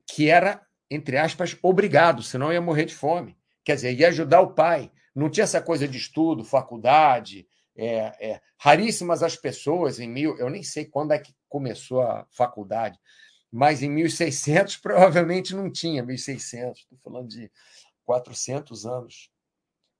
[0.05, 3.37] que era, entre aspas, obrigado, senão ia morrer de fome.
[3.63, 7.47] Quer dizer, ia ajudar o pai, não tinha essa coisa de estudo, faculdade.
[7.75, 10.37] É, é, raríssimas as pessoas em mil.
[10.37, 12.97] Eu nem sei quando é que começou a faculdade,
[13.51, 16.81] mas em 1600 provavelmente não tinha 1600.
[16.81, 17.51] Estou falando de
[18.05, 19.29] 400 anos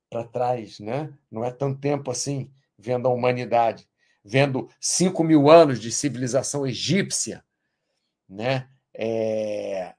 [0.10, 1.14] para trás, né?
[1.30, 3.88] Não é tanto tempo assim vendo a humanidade,
[4.24, 7.44] vendo 5 mil anos de civilização egípcia,
[8.28, 8.68] né?
[8.94, 9.94] É,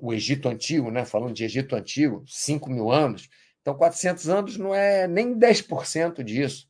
[0.00, 1.04] o Egito Antigo, né?
[1.04, 3.28] falando de Egito Antigo, 5 mil anos.
[3.60, 6.68] Então, 400 anos não é nem 10% disso.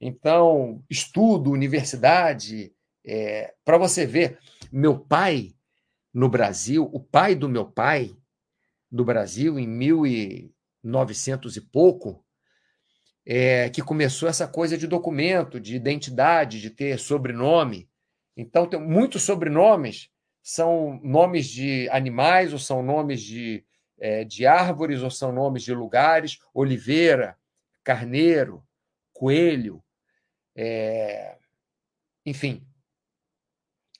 [0.00, 2.74] Então, estudo, universidade,
[3.06, 4.38] é, para você ver,
[4.70, 5.54] meu pai
[6.12, 8.14] no Brasil, o pai do meu pai
[8.90, 12.24] do Brasil, em 1900 e pouco,
[13.26, 17.88] é, que começou essa coisa de documento, de identidade, de ter sobrenome.
[18.36, 20.10] Então, tem muitos sobrenomes
[20.44, 23.64] são nomes de animais ou são nomes de,
[23.98, 26.38] é, de árvores ou são nomes de lugares?
[26.52, 27.38] Oliveira,
[27.82, 28.62] Carneiro,
[29.10, 29.82] Coelho,
[30.54, 31.38] é,
[32.26, 32.66] enfim,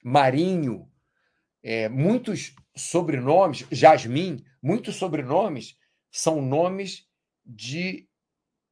[0.02, 0.86] Marinho,
[1.62, 5.78] é, muitos sobrenomes, Jasmim, muitos sobrenomes
[6.10, 7.08] são nomes
[7.44, 8.06] de,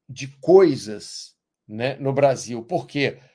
[0.06, 1.34] de coisas,
[1.66, 2.62] né, no Brasil.
[2.62, 3.18] Por quê?
[3.18, 3.31] Porque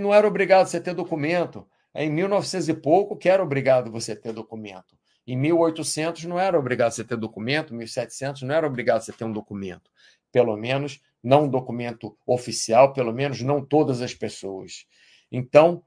[0.00, 1.66] não era obrigado você ter documento.
[1.94, 4.96] Em 1900 e pouco que era obrigado você ter documento.
[5.26, 9.32] Em 1800 não era obrigado você ter documento, 1700 não era obrigado você ter um
[9.32, 9.90] documento.
[10.32, 14.86] Pelo menos não um documento oficial, pelo menos não todas as pessoas.
[15.30, 15.82] Então,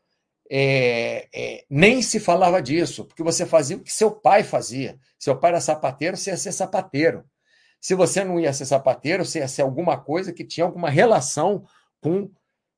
[0.50, 4.98] é, é, nem se falava disso, porque você fazia o que seu pai fazia.
[5.18, 7.26] Seu pai era sapateiro, você ia ser sapateiro.
[7.82, 11.66] Se você não ia ser sapateiro, você ia ser alguma coisa que tinha alguma relação
[12.00, 12.32] com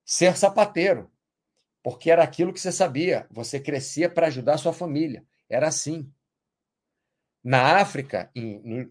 [0.07, 1.11] ser sapateiro,
[1.83, 3.27] porque era aquilo que você sabia.
[3.29, 5.25] Você crescia para ajudar sua família.
[5.49, 6.09] Era assim.
[7.43, 8.89] Na África, em,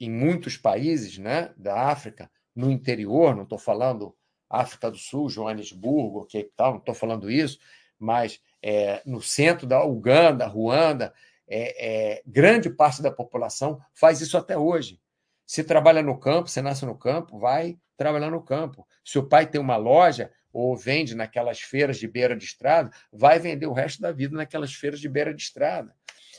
[0.00, 4.14] em muitos países né, da África, no interior, não estou falando
[4.50, 7.58] África do Sul, Joanesburgo, Cape Town, não estou falando isso,
[7.98, 11.14] mas é, no centro da Uganda, Ruanda,
[11.48, 15.00] é, é, grande parte da população faz isso até hoje.
[15.46, 18.86] Se trabalha no campo, você nasce no campo, vai trabalhar no campo.
[19.04, 23.38] Se o pai tem uma loja ou vende naquelas feiras de beira de estrada, vai
[23.38, 25.94] vender o resto da vida naquelas feiras de beira de estrada.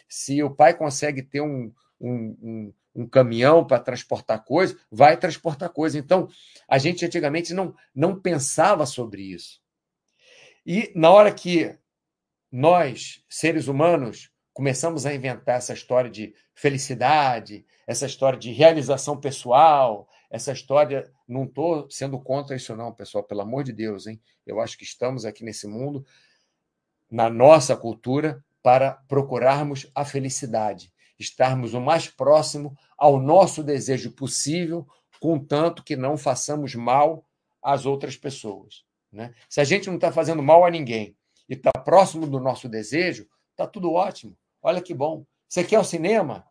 [0.10, 5.70] Se o pai consegue ter um, um, um, um caminhão para transportar coisa, vai transportar
[5.70, 6.00] coisa.
[6.00, 6.28] Então,
[6.68, 9.62] a gente antigamente não, não pensava sobre isso.
[10.66, 11.78] E na hora que
[12.52, 20.10] nós, seres humanos, começamos a inventar essa história de felicidade, essa história de realização pessoal,
[20.30, 21.10] essa história.
[21.28, 24.22] Não estou sendo contra isso, não, pessoal, pelo amor de Deus, hein?
[24.46, 26.06] Eu acho que estamos aqui nesse mundo,
[27.12, 34.88] na nossa cultura, para procurarmos a felicidade, estarmos o mais próximo ao nosso desejo possível,
[35.20, 37.26] contanto que não façamos mal
[37.62, 38.86] às outras pessoas.
[39.12, 39.34] Né?
[39.50, 41.16] Se a gente não está fazendo mal a ninguém
[41.50, 44.38] e está próximo do nosso desejo, está tudo ótimo.
[44.62, 45.26] Olha que bom.
[45.48, 46.46] Você quer ao cinema?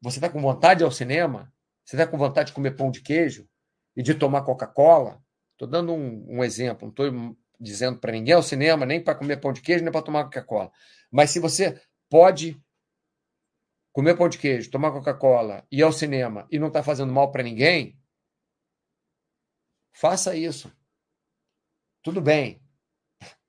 [0.00, 1.52] Você está com vontade ao cinema?
[1.84, 3.48] Você está com vontade de comer pão de queijo
[3.96, 5.22] e de tomar Coca-Cola?
[5.52, 9.38] Estou dando um, um, exemplo, não estou dizendo para ninguém ao cinema, nem para comer
[9.38, 10.70] pão de queijo, nem para tomar Coca-Cola.
[11.10, 12.60] Mas se você pode
[13.92, 17.42] comer pão de queijo, tomar Coca-Cola ir ao cinema e não está fazendo mal para
[17.42, 17.98] ninguém,
[19.92, 20.72] faça isso.
[22.02, 22.60] Tudo bem.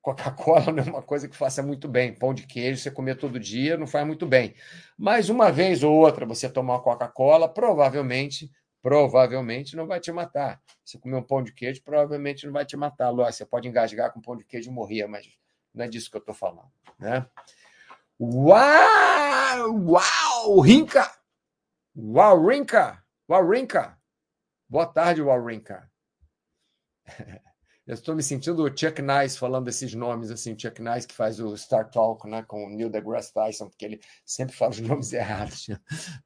[0.00, 2.14] Coca-Cola não é uma coisa que faça muito bem.
[2.14, 4.54] Pão de queijo, você comer todo dia, não faz muito bem.
[4.96, 8.50] Mas uma vez ou outra você tomar Coca-Cola, provavelmente,
[8.84, 10.60] provavelmente não vai te matar.
[10.84, 13.08] Se comer um pão de queijo, provavelmente não vai te matar.
[13.08, 15.26] Lógico, você pode engasgar com pão de queijo e morrer, mas
[15.72, 16.70] não é disso que eu estou falando.
[16.98, 17.26] Né?
[18.20, 19.74] Uau!
[19.88, 20.60] Uau!
[20.60, 21.10] Rinca!
[21.96, 23.02] Uau, Rinca!
[23.26, 23.98] Uau, Rinca!
[24.68, 25.90] Boa tarde, Uau, Rinca.
[27.86, 31.38] Eu estou me sentindo o Chuck Nice falando esses nomes, assim, Chuck Nice que faz
[31.38, 35.12] o Star Talk né, com o Neil deGrasse Tyson, porque ele sempre fala os nomes
[35.12, 35.66] errados.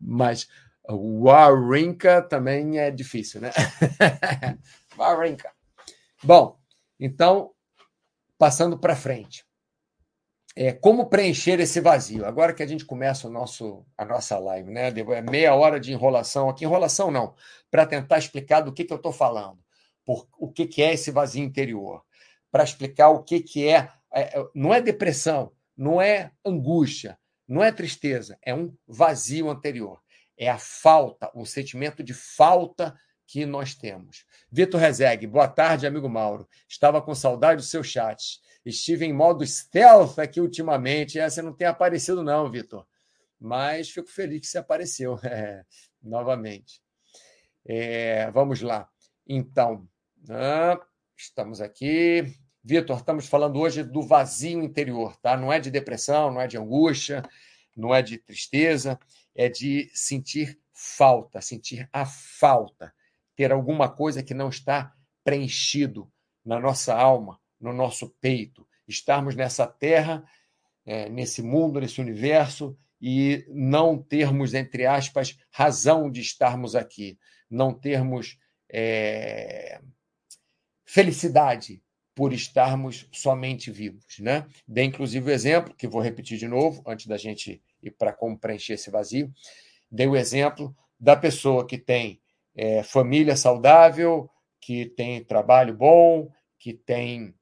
[0.01, 0.49] Mas
[0.95, 3.51] Warrinka também é difícil, né?
[4.97, 5.51] Warrinka.
[6.23, 6.59] Bom,
[6.99, 7.53] então,
[8.39, 9.47] passando para frente.
[10.57, 12.27] É, como preencher esse vazio?
[12.27, 14.89] Agora que a gente começa o nosso, a nossa live, né?
[14.89, 16.65] É meia hora de enrolação aqui.
[16.65, 17.35] Enrolação não,
[17.71, 19.59] para tentar explicar do que, que eu estou falando
[20.09, 22.03] por o que, que é esse vazio interior,
[22.51, 24.43] para explicar o que, que é, é.
[24.55, 30.01] Não é depressão, não é angústia, não é tristeza, é um vazio anterior.
[30.39, 32.97] É a falta, um sentimento de falta
[33.27, 34.25] que nós temos.
[34.51, 36.49] Vitor Rezeg, boa tarde, amigo Mauro.
[36.69, 38.41] Estava com saudade do seu chat.
[38.65, 41.19] Estive em modo stealth aqui ultimamente.
[41.19, 42.87] Essa não tem aparecido, não, Vitor.
[43.41, 45.65] Mas fico feliz que você apareceu é,
[46.01, 46.81] novamente.
[47.67, 48.89] É, vamos lá.
[49.27, 49.87] Então,
[51.17, 52.33] estamos aqui.
[52.63, 55.37] Vitor, estamos falando hoje do vazio interior, tá?
[55.37, 57.23] Não é de depressão, não é de angústia,
[57.77, 58.99] não é de tristeza,
[59.39, 62.93] é de sentir falta, sentir a falta,
[63.37, 66.11] ter alguma coisa que não está preenchido
[66.45, 70.25] na nossa alma, no nosso peito, estarmos nessa terra,
[70.85, 77.17] é, nesse mundo, nesse universo e não termos, entre aspas, razão de estarmos aqui,
[77.49, 78.37] não termos
[78.69, 79.81] é,
[80.85, 81.81] felicidade
[82.13, 84.19] por estarmos somente vivos.
[84.19, 84.49] Né?
[84.67, 88.39] Dei inclusive o exemplo, que vou repetir de novo, antes da gente ir para como
[88.39, 89.33] preencher esse vazio.
[89.91, 92.21] Dei o exemplo da pessoa que tem
[92.55, 94.29] é, família saudável,
[94.61, 97.35] que tem trabalho bom, que tem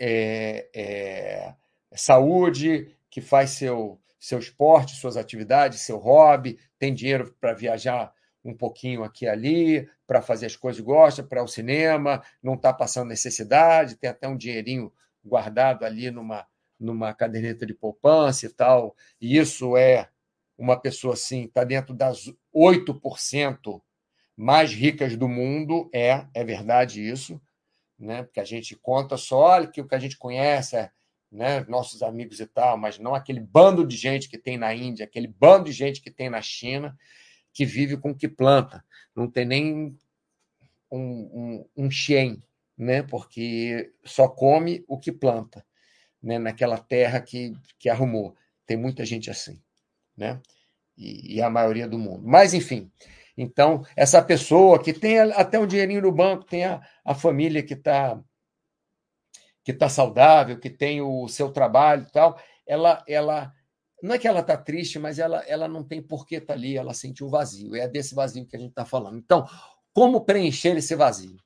[0.00, 1.54] é, é,
[1.94, 8.12] saúde, que faz seu, seu esporte, suas atividades, seu hobby, tem dinheiro para viajar
[8.44, 12.54] um pouquinho aqui e ali, para fazer as coisas que gosta, para o cinema, não
[12.54, 14.92] está passando necessidade, tem até um dinheirinho
[15.24, 16.46] guardado ali numa,
[16.78, 18.94] numa caderneta de poupança e tal.
[19.20, 20.08] E isso é
[20.56, 23.80] uma pessoa assim, está dentro das 8%
[24.36, 27.40] mais ricas do mundo, é, é verdade isso.
[27.98, 28.22] né?
[28.22, 30.90] Porque a gente conta só que o que a gente conhece é
[31.30, 35.04] né, nossos amigos e tal, mas não aquele bando de gente que tem na Índia,
[35.04, 36.96] aquele bando de gente que tem na China,
[37.52, 38.84] que vive com o que planta.
[39.14, 39.98] Não tem nem
[40.90, 42.42] um, um, um Shen,
[42.76, 43.02] né?
[43.02, 45.66] porque só come o que planta
[46.22, 46.38] né?
[46.38, 48.34] naquela terra que, que arrumou.
[48.66, 49.60] Tem muita gente assim.
[50.16, 50.40] Né?
[50.96, 52.22] E, e a maioria do mundo.
[52.26, 52.90] Mas, enfim.
[53.36, 57.74] Então, essa pessoa que tem até um dinheirinho no banco, tem a, a família que
[57.74, 58.20] está
[59.62, 63.52] que tá saudável, que tem o seu trabalho e tal, ela, ela
[64.02, 66.54] não é que ela está triste, mas ela, ela não tem por que estar tá
[66.54, 67.76] ali, ela sente um vazio.
[67.76, 69.18] É desse vazio que a gente está falando.
[69.18, 69.46] Então,
[69.92, 71.36] como preencher esse vazio?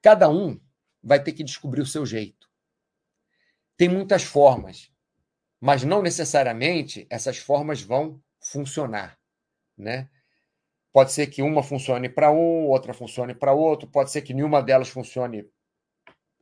[0.00, 0.60] Cada um
[1.02, 2.45] vai ter que descobrir o seu jeito.
[3.76, 4.90] Tem muitas formas,
[5.60, 9.18] mas não necessariamente essas formas vão funcionar,
[9.76, 10.08] né?
[10.92, 14.62] Pode ser que uma funcione para um, outra funcione para outro, pode ser que nenhuma
[14.62, 15.46] delas funcione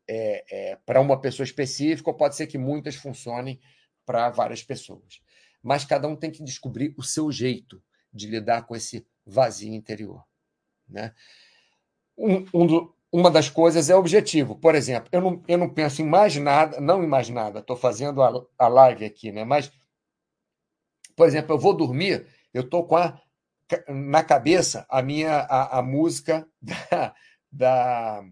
[0.07, 3.61] é, é, para uma pessoa específica, ou pode ser que muitas funcionem
[4.07, 5.21] para várias pessoas.
[5.63, 10.25] Mas cada um tem que descobrir o seu jeito de lidar com esse vazio interior.
[10.89, 11.13] Né?
[12.17, 14.57] Um, um uma das coisas é objetivo.
[14.57, 17.77] Por exemplo, eu não, eu não penso em mais nada, não em mais nada, estou
[17.77, 19.45] fazendo a, a live aqui, né?
[19.45, 19.71] mas,
[21.15, 23.17] por exemplo, eu vou dormir, eu estou com a,
[23.89, 27.15] na cabeça a minha a, a música da,
[27.53, 28.25] da,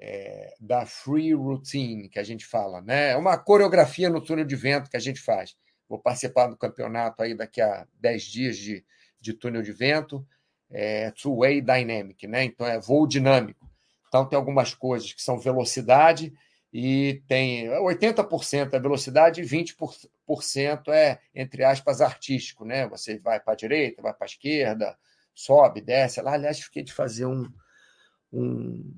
[0.00, 3.10] é, da free routine que a gente fala, né?
[3.10, 5.54] É uma coreografia no túnel de vento que a gente faz.
[5.86, 8.82] Vou participar do campeonato aí daqui a 10 dias de,
[9.20, 10.26] de túnel de vento
[10.70, 12.44] é, two-way dynamic, né?
[12.44, 13.71] Então é voo dinâmico.
[14.12, 16.34] Então tem algumas coisas que são velocidade
[16.70, 22.86] e tem 80% é velocidade e 20% é, entre aspas, artístico, né?
[22.88, 24.94] Você vai para a direita, vai para a esquerda,
[25.34, 26.20] sobe, desce.
[26.20, 27.50] Lá, aliás, fiquei de fazer um,
[28.30, 28.92] um,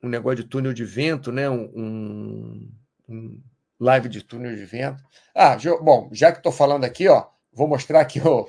[0.00, 1.50] um negócio de túnel de vento, né?
[1.50, 2.72] Um,
[3.08, 3.42] um
[3.80, 5.02] live de túnel de vento.
[5.34, 8.46] Ah, bom, já que estou falando aqui, ó, vou mostrar aqui ó,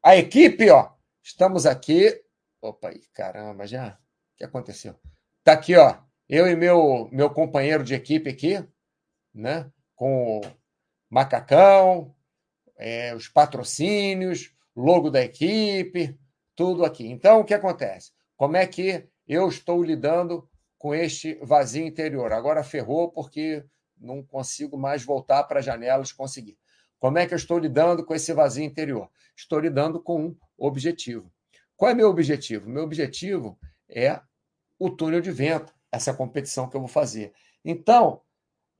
[0.00, 0.92] a equipe, ó.
[1.20, 2.22] Estamos aqui.
[2.60, 3.98] Opa, aí, caramba, já.
[4.34, 4.94] O que aconteceu?
[5.44, 5.98] Tá aqui, ó.
[6.28, 8.64] Eu e meu, meu companheiro de equipe aqui,
[9.34, 9.70] né?
[9.94, 10.40] Com o
[11.10, 12.14] macacão,
[12.76, 16.18] é, os patrocínios, logo da equipe,
[16.56, 17.06] tudo aqui.
[17.06, 18.12] Então, o que acontece?
[18.36, 22.32] Como é que eu estou lidando com este vazio interior?
[22.32, 23.64] Agora ferrou porque
[23.96, 26.58] não consigo mais voltar para a janela e conseguir.
[26.98, 29.10] Como é que eu estou lidando com esse vazio interior?
[29.36, 31.32] Estou lidando com um objetivo.
[31.76, 32.68] Qual é meu objetivo?
[32.68, 33.58] Meu objetivo
[33.92, 34.20] é
[34.78, 37.32] o túnel de vento, essa competição que eu vou fazer.
[37.64, 38.20] Então,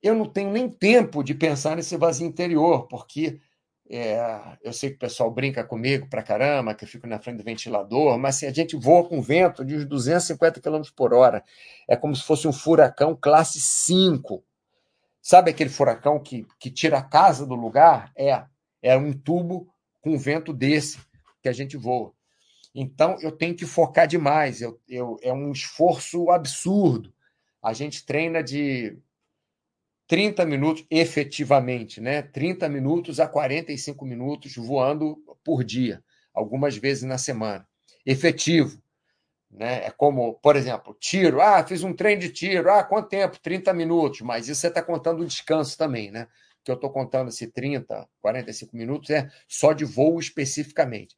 [0.03, 3.40] eu não tenho nem tempo de pensar nesse vazio interior, porque
[3.88, 4.18] é,
[4.62, 7.44] eu sei que o pessoal brinca comigo pra caramba, que eu fico na frente do
[7.44, 11.44] ventilador, mas assim, a gente voa com vento de uns 250 km por hora.
[11.87, 14.42] É como se fosse um furacão classe 5.
[15.20, 18.11] Sabe aquele furacão que, que tira a casa do lugar?
[18.16, 18.44] É.
[18.83, 20.98] É um tubo com vento desse
[21.40, 22.12] que a gente voa.
[22.74, 24.62] Então, eu tenho que focar demais.
[24.62, 27.12] Eu, eu, é um esforço absurdo.
[27.62, 28.96] A gente treina de
[30.06, 32.22] 30 minutos, efetivamente, né?
[32.22, 36.02] 30 minutos a 45 minutos voando por dia,
[36.35, 37.66] algumas vezes na semana.
[38.04, 38.82] Efetivo.
[39.50, 39.85] Né?
[39.87, 41.40] É como, por exemplo, tiro.
[41.40, 42.70] Ah, fiz um treino de tiro.
[42.70, 43.38] Ah, quanto tempo?
[43.40, 44.22] 30 minutos.
[44.22, 46.26] Mas isso você está contando o descanso também, né?
[46.64, 51.16] Que eu estou contando esse 30, 45 minutos é só de voo especificamente.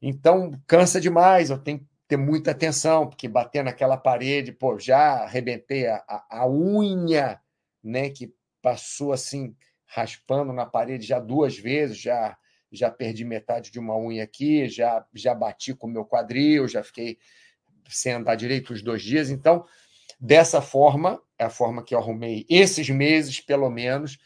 [0.00, 5.24] Então, cansa demais, eu tenho que ter muita atenção, porque bater naquela parede, pô, já
[5.24, 7.40] arrebentei a, a, a unha,
[7.82, 12.36] né, que passou assim, raspando na parede já duas vezes, já
[12.72, 16.82] já perdi metade de uma unha aqui, já já bati com o meu quadril, já
[16.82, 17.18] fiquei
[17.88, 19.30] sem andar direito os dois dias.
[19.30, 19.64] Então,
[20.18, 24.18] dessa forma, é a forma que eu arrumei esses meses, pelo menos,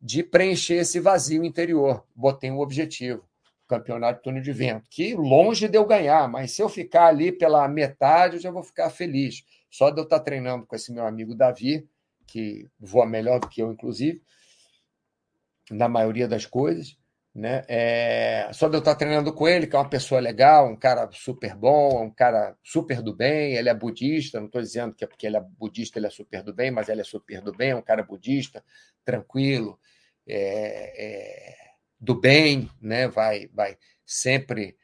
[0.00, 2.06] de preencher esse vazio interior.
[2.14, 3.28] Botei um objetivo
[3.70, 7.30] campeonato de túnel de vento, que longe de eu ganhar, mas se eu ficar ali
[7.30, 9.44] pela metade, eu já vou ficar feliz.
[9.70, 11.88] Só de eu estar treinando com esse meu amigo Davi,
[12.26, 14.20] que voa melhor do que eu, inclusive,
[15.70, 16.98] na maioria das coisas,
[17.32, 17.64] né?
[17.68, 18.50] É...
[18.52, 21.54] Só de eu estar treinando com ele, que é uma pessoa legal, um cara super
[21.54, 25.26] bom, um cara super do bem, ele é budista, não estou dizendo que é porque
[25.28, 27.76] ele é budista, ele é super do bem, mas ele é super do bem, é
[27.76, 28.64] um cara budista,
[29.04, 29.78] tranquilo,
[30.26, 31.69] é, é
[32.00, 33.08] do bem, né?
[33.08, 33.76] vai, vai
[34.06, 34.76] sempre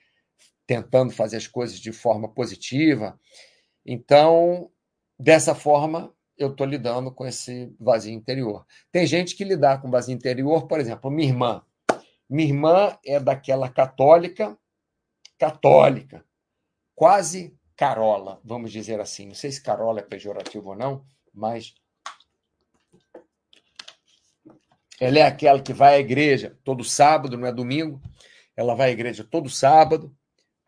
[0.66, 3.18] tentando fazer as coisas de forma positiva.
[3.84, 4.70] Então,
[5.18, 8.66] dessa forma, eu estou lidando com esse vazio interior.
[8.92, 11.64] Tem gente que lidar com vazio interior, por exemplo, minha irmã.
[12.28, 14.58] Minha irmã é daquela católica,
[15.38, 16.24] católica,
[16.94, 19.26] quase carola, vamos dizer assim.
[19.26, 21.74] Não sei se carola é pejorativo ou não, mas
[25.00, 28.00] ela é aquela que vai à igreja todo sábado, não é domingo.
[28.56, 30.14] Ela vai à igreja todo sábado.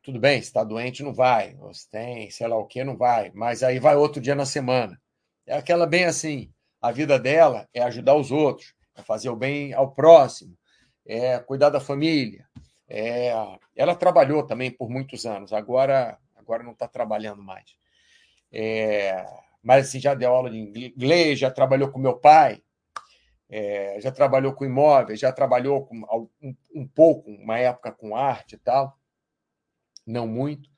[0.02, 1.56] Tudo bem, está doente, não vai.
[1.72, 3.30] Se tem, sei lá o que, não vai.
[3.34, 5.00] Mas aí vai outro dia na semana.
[5.46, 6.52] É aquela bem assim.
[6.80, 10.56] A vida dela é ajudar os outros, é fazer o bem ao próximo,
[11.04, 12.46] é cuidar da família.
[12.88, 13.32] É...
[13.74, 15.52] Ela trabalhou também por muitos anos.
[15.52, 17.74] Agora, agora não está trabalhando mais.
[18.52, 19.26] É...
[19.62, 22.62] Mas assim, já deu aula de inglês, já trabalhou com meu pai,
[23.48, 28.54] é, já trabalhou com imóveis, já trabalhou com, um, um, pouco, uma época com arte
[28.54, 28.98] e tal,
[30.06, 30.70] não muito.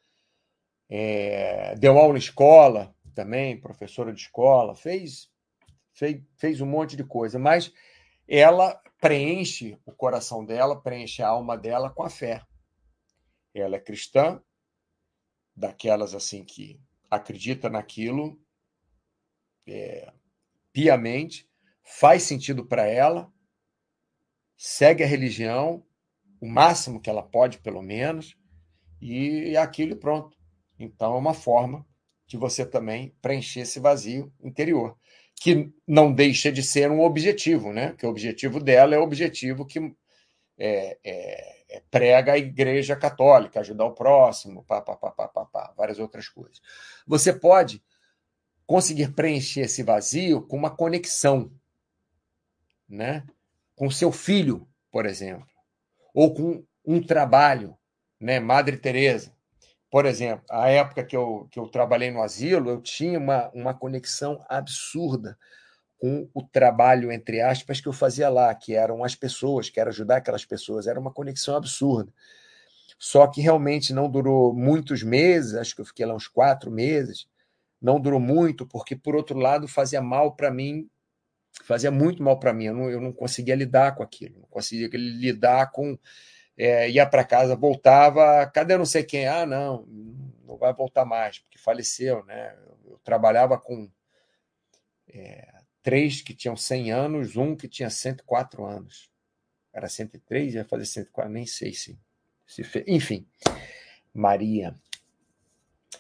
[0.89, 5.31] É, deu aula em escola também, professora de escola, fez,
[5.93, 7.73] fez, fez um monte de coisa, mas
[8.29, 12.43] ela preenche o coração dela, preenche a alma dela com a fé.
[13.53, 14.41] Ela é cristã,
[15.57, 18.41] daquelas assim que acredita naquilo
[19.67, 20.13] é,
[20.73, 21.50] piamente,
[21.91, 23.31] faz sentido para ela,
[24.57, 25.85] segue a religião,
[26.41, 28.37] o máximo que ela pode, pelo menos,
[29.01, 30.37] e aquilo pronto.
[30.79, 31.85] Então, é uma forma
[32.27, 34.97] de você também preencher esse vazio interior,
[35.35, 37.95] que não deixa de ser um objetivo, né?
[37.99, 39.79] Que o objetivo dela é o objetivo que
[40.57, 45.45] é, é, é prega a Igreja Católica, ajudar o próximo, pá, pá, pá, pá, pá,
[45.45, 46.61] pá, várias outras coisas.
[47.07, 47.83] Você pode
[48.65, 51.51] conseguir preencher esse vazio com uma conexão
[52.91, 53.25] né?
[53.81, 55.47] com seu filho, por exemplo,
[56.13, 57.75] ou com um trabalho,
[58.21, 58.39] né?
[58.39, 59.33] Madre Teresa,
[59.91, 63.73] por exemplo, a época que eu, que eu trabalhei no asilo, eu tinha uma, uma
[63.73, 65.39] conexão absurda
[65.99, 69.89] com o trabalho, entre aspas, que eu fazia lá, que eram as pessoas, que era
[69.89, 72.13] ajudar aquelas pessoas, era uma conexão absurda.
[72.99, 77.27] Só que realmente não durou muitos meses, acho que eu fiquei lá uns quatro meses,
[77.81, 80.87] não durou muito, porque, por outro lado, fazia mal para mim
[81.65, 82.67] fazia muito mal para mim.
[82.67, 85.99] Eu não, eu não, conseguia lidar com aquilo, não conseguia lidar com.
[86.57, 89.27] É, ia para casa, voltava, cadê não sei quem?
[89.27, 89.87] Ah, não,
[90.45, 92.55] não vai voltar mais, porque faleceu, né?
[92.87, 93.91] Eu, trabalhava com
[95.09, 95.49] é,
[95.83, 99.11] três que tinham 100 anos, um que tinha 104 anos.
[99.73, 101.99] Era 103, ia fazer 104, nem sei se.
[102.47, 102.85] se fez.
[102.87, 103.27] Enfim,
[104.13, 104.75] Maria.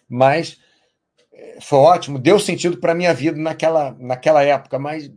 [0.08, 0.60] Mas
[1.32, 5.10] é, foi ótimo, deu sentido para minha vida naquela, naquela época, mas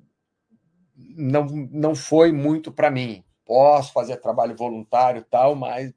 [1.09, 3.23] não, não foi muito para mim.
[3.45, 5.93] Posso fazer trabalho voluntário tal, mas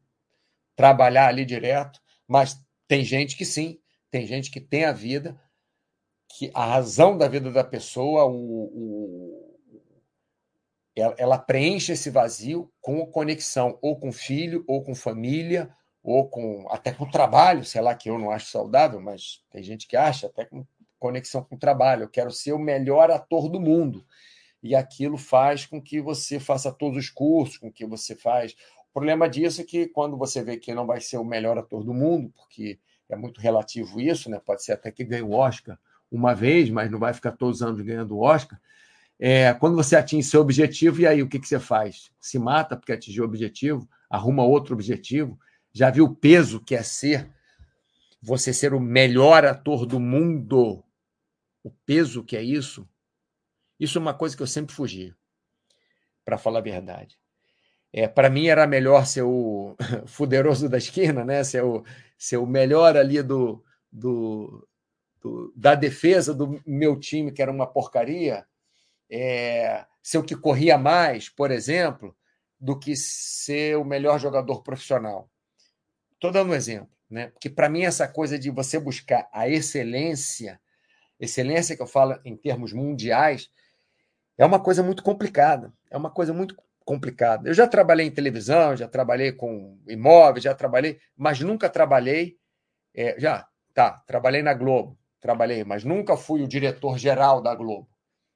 [0.75, 2.01] trabalhar ali direto.
[2.27, 3.79] Mas tem gente que sim,
[4.11, 5.41] tem gente que tem a vida,
[6.37, 9.57] que a razão da vida da pessoa, o, o
[10.95, 15.71] ela, ela preenche esse vazio com conexão, ou com filho, ou com família,
[16.03, 19.87] ou com até com trabalho, sei lá, que eu não acho saudável, mas tem gente
[19.87, 20.65] que acha, até com
[20.99, 22.05] conexão com o trabalho.
[22.05, 24.07] Eu quero ser o melhor ator do mundo
[24.67, 28.53] e aquilo faz com que você faça todos os cursos, com que você faz.
[28.91, 31.85] O problema disso é que quando você vê que não vai ser o melhor ator
[31.85, 34.41] do mundo, porque é muito relativo isso, né?
[34.45, 35.79] Pode ser até que ganhe o Oscar
[36.11, 38.61] uma vez, mas não vai ficar todos os anos ganhando o Oscar.
[39.19, 42.11] É, quando você atinge seu objetivo, e aí o que, que você faz?
[42.21, 45.39] Se mata porque atingiu o objetivo, arruma outro objetivo.
[45.73, 47.31] Já viu o peso que é ser
[48.21, 50.83] você ser o melhor ator do mundo?
[51.63, 52.89] O peso que é isso?
[53.79, 55.15] Isso é uma coisa que eu sempre fugi,
[56.25, 57.19] para falar a verdade.
[57.93, 61.43] É, para mim era melhor ser o fuderoso da esquina, né?
[61.45, 61.85] ser, o,
[62.19, 64.69] ser o melhor ali do, do,
[65.21, 68.47] do, da defesa do meu time, que era uma porcaria,
[69.11, 72.15] é, ser o que corria mais, por exemplo,
[72.61, 75.31] do que ser o melhor jogador profissional.
[76.15, 77.29] Estou dando um exemplo, né?
[77.29, 80.61] porque para mim essa coisa de você buscar a excelência,
[81.21, 83.51] excelência que eu falo em termos mundiais,
[84.39, 85.73] é uma coisa muito complicada.
[85.91, 87.49] É uma coisa muito complicada.
[87.49, 92.39] Eu já trabalhei em televisão, já trabalhei com imóveis, já trabalhei, mas nunca trabalhei.
[92.95, 97.89] É, já, tá, trabalhei na Globo, trabalhei, mas nunca fui o diretor geral da Globo.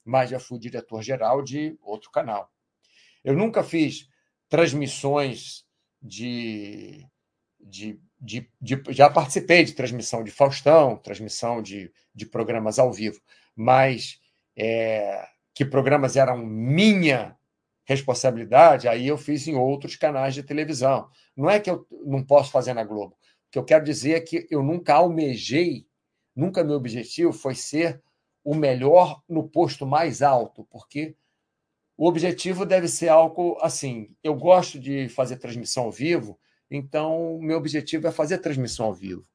[0.05, 2.51] Mas já fui diretor geral de outro canal.
[3.22, 4.09] Eu nunca fiz
[4.48, 5.64] transmissões
[6.03, 7.07] de,
[7.61, 13.20] de, de, de, já participei de transmissão de Faustão, transmissão de, de programas ao vivo,
[13.55, 14.18] mas
[14.57, 15.24] é,
[15.55, 17.36] que programas eram minha
[17.84, 21.09] responsabilidade, aí eu fiz em outros canais de televisão.
[21.36, 23.16] Não é que eu não posso fazer na Globo.
[23.48, 25.86] O que eu quero dizer é que eu nunca almejei,
[26.36, 28.01] nunca meu objetivo foi ser
[28.44, 31.16] o melhor no posto mais alto, porque
[31.96, 34.14] o objetivo deve ser algo assim.
[34.22, 36.38] Eu gosto de fazer transmissão ao vivo,
[36.70, 39.26] então meu objetivo é fazer transmissão ao vivo.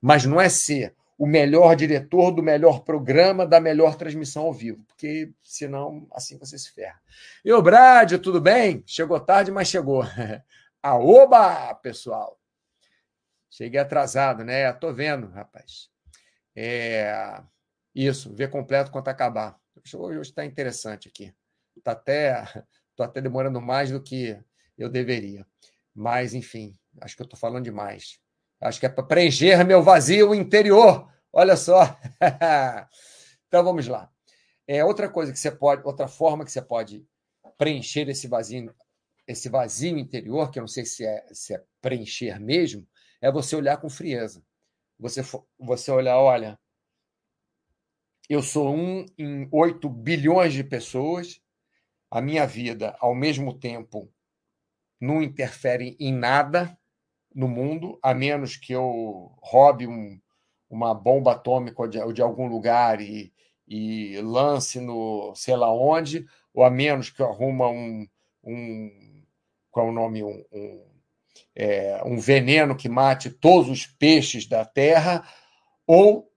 [0.00, 4.82] Mas não é ser o melhor diretor do melhor programa, da melhor transmissão ao vivo,
[4.84, 7.00] porque senão assim você se ferra.
[7.44, 8.82] E o Brad, tudo bem?
[8.86, 10.02] Chegou tarde, mas chegou.
[10.82, 12.38] Aoba, pessoal!
[13.48, 14.72] Cheguei atrasado, né?
[14.72, 15.88] Tô vendo, rapaz.
[16.56, 17.40] É...
[17.94, 19.56] Isso, ver completo quanto acabar.
[19.94, 21.32] Hoje está interessante aqui.
[21.82, 22.44] Tá até,
[22.96, 24.36] tô até demorando mais do que
[24.76, 25.46] eu deveria.
[25.94, 28.20] Mas, enfim, acho que eu estou falando demais.
[28.64, 31.06] Acho que é para preencher meu vazio interior.
[31.30, 31.98] Olha só.
[33.46, 34.10] então vamos lá.
[34.66, 37.06] É outra coisa que você pode, outra forma que você pode
[37.58, 38.74] preencher esse vazio,
[39.28, 42.88] esse vazio interior, que eu não sei se é, se é preencher mesmo,
[43.20, 44.42] é você olhar com frieza.
[44.98, 45.20] Você,
[45.58, 46.58] você olhar, olha,
[48.30, 51.38] eu sou um em oito bilhões de pessoas,
[52.10, 54.10] a minha vida, ao mesmo tempo,
[54.98, 56.78] não interfere em nada,
[57.34, 60.20] no mundo, a menos que eu roube um,
[60.70, 63.32] uma bomba atômica de, de algum lugar e,
[63.66, 68.06] e, lance no sei lá onde, ou a menos que eu arruma um,
[68.44, 69.24] um
[69.70, 70.84] qual é o nome, um, um,
[71.56, 75.28] é, um veneno que mate todos os peixes da Terra,
[75.84, 76.30] ou,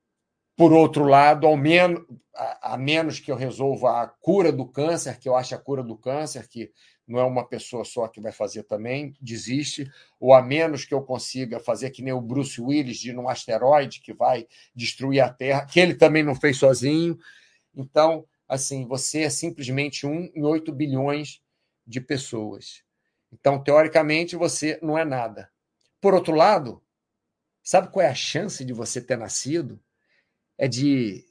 [0.55, 2.03] por outro lado, ao menos,
[2.35, 5.83] a, a menos que eu resolva a cura do câncer, que eu acho a cura
[5.83, 6.71] do câncer, que
[7.07, 9.89] não é uma pessoa só que vai fazer também, desiste,
[10.19, 14.01] ou a menos que eu consiga fazer que nem o Bruce Willis de um asteroide
[14.01, 14.45] que vai
[14.75, 17.17] destruir a Terra, que ele também não fez sozinho.
[17.73, 21.41] Então, assim, você é simplesmente um em oito bilhões
[21.85, 22.83] de pessoas.
[23.31, 25.49] Então, teoricamente, você não é nada.
[26.01, 26.83] Por outro lado,
[27.63, 29.79] sabe qual é a chance de você ter nascido?
[30.57, 31.25] É de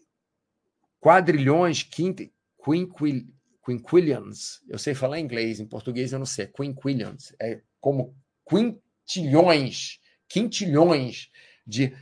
[1.00, 2.32] quadrilhões, quinti,
[2.64, 3.26] quinquil,
[3.66, 8.16] quinquillions, eu sei falar inglês, em português eu não sei, quinquillions, é como
[8.48, 9.98] quintilhões,
[10.28, 11.28] quintilhões
[11.66, 11.92] de,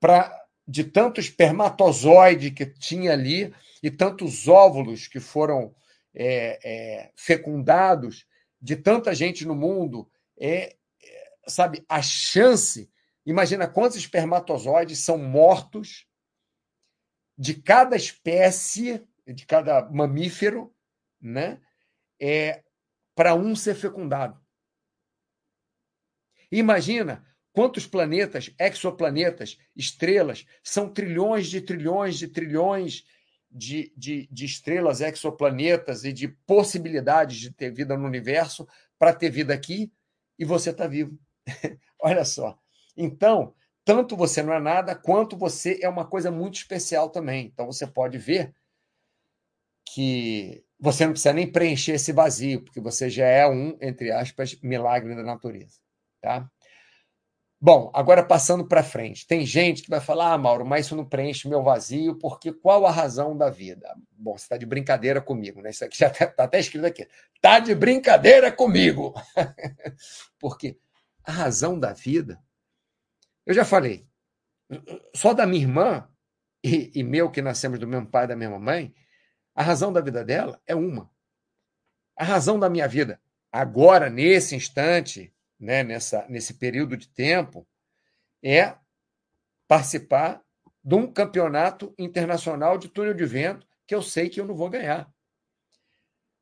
[0.00, 0.34] pra,
[0.66, 3.52] de tanto espermatozoide que tinha ali
[3.82, 5.74] e tantos óvulos que foram
[6.14, 8.26] é, é, fecundados,
[8.60, 12.90] de tanta gente no mundo, é, é, sabe, a chance,
[13.26, 16.06] imagina quantos espermatozoides são mortos
[17.36, 20.74] de cada espécie, de cada mamífero,
[21.20, 21.60] né?
[22.20, 22.62] É,
[23.14, 24.40] para um ser fecundado.
[26.50, 33.04] Imagina quantos planetas, exoplanetas, estrelas, são trilhões de trilhões de trilhões
[33.50, 38.66] de, de, de estrelas, exoplanetas e de possibilidades de ter vida no universo
[38.98, 39.92] para ter vida aqui
[40.38, 41.18] e você está vivo.
[42.00, 42.58] Olha só.
[42.96, 43.54] Então,
[43.84, 47.46] tanto você não é nada, quanto você é uma coisa muito especial também.
[47.46, 48.54] Então, você pode ver
[49.84, 54.58] que você não precisa nem preencher esse vazio, porque você já é um, entre aspas,
[54.62, 55.78] milagre da natureza.
[56.20, 56.50] Tá?
[57.62, 59.26] Bom, agora passando para frente.
[59.26, 62.86] Tem gente que vai falar, ah, Mauro, mas isso não preenche meu vazio, porque qual
[62.86, 63.94] a razão da vida?
[64.12, 65.68] Bom, você está de brincadeira comigo, né?
[65.68, 67.06] Isso aqui já está tá até escrito aqui.
[67.36, 69.12] Está de brincadeira comigo.
[70.40, 70.78] porque
[71.22, 72.42] a razão da vida,
[73.44, 74.06] eu já falei,
[75.14, 76.08] só da minha irmã
[76.64, 78.94] e, e meu, que nascemos do mesmo pai e da mesma mãe,
[79.54, 81.10] a razão da vida dela é uma.
[82.16, 83.20] A razão da minha vida,
[83.50, 87.66] agora, nesse instante, né, nessa, nesse período de tempo,
[88.42, 88.74] é
[89.66, 90.42] participar
[90.82, 94.70] de um campeonato internacional de túnel de vento que eu sei que eu não vou
[94.70, 95.10] ganhar.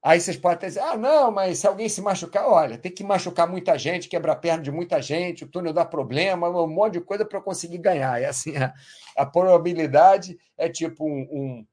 [0.01, 3.49] Aí vocês podem dizer, ah, não, mas se alguém se machucar, olha, tem que machucar
[3.49, 7.01] muita gente, quebrar a perna de muita gente, o túnel dá problema, um monte de
[7.01, 8.23] coisa para conseguir ganhar.
[8.23, 8.73] É assim, a,
[9.17, 11.67] a probabilidade é tipo um, um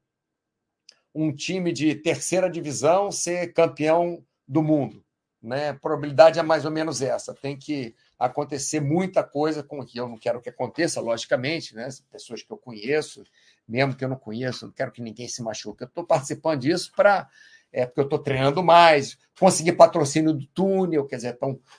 [1.16, 5.02] um time de terceira divisão ser campeão do mundo.
[5.42, 5.70] Né?
[5.70, 7.34] A probabilidade é mais ou menos essa.
[7.34, 11.88] Tem que acontecer muita coisa com que eu não quero que aconteça, logicamente, né?
[12.10, 13.22] Pessoas que eu conheço,
[13.66, 15.84] mesmo que eu não conheço, não quero que ninguém se machuque.
[15.84, 17.28] Eu estou participando disso para
[17.72, 21.34] é porque eu estou treinando mais, consegui patrocínio do túnel, quer dizer,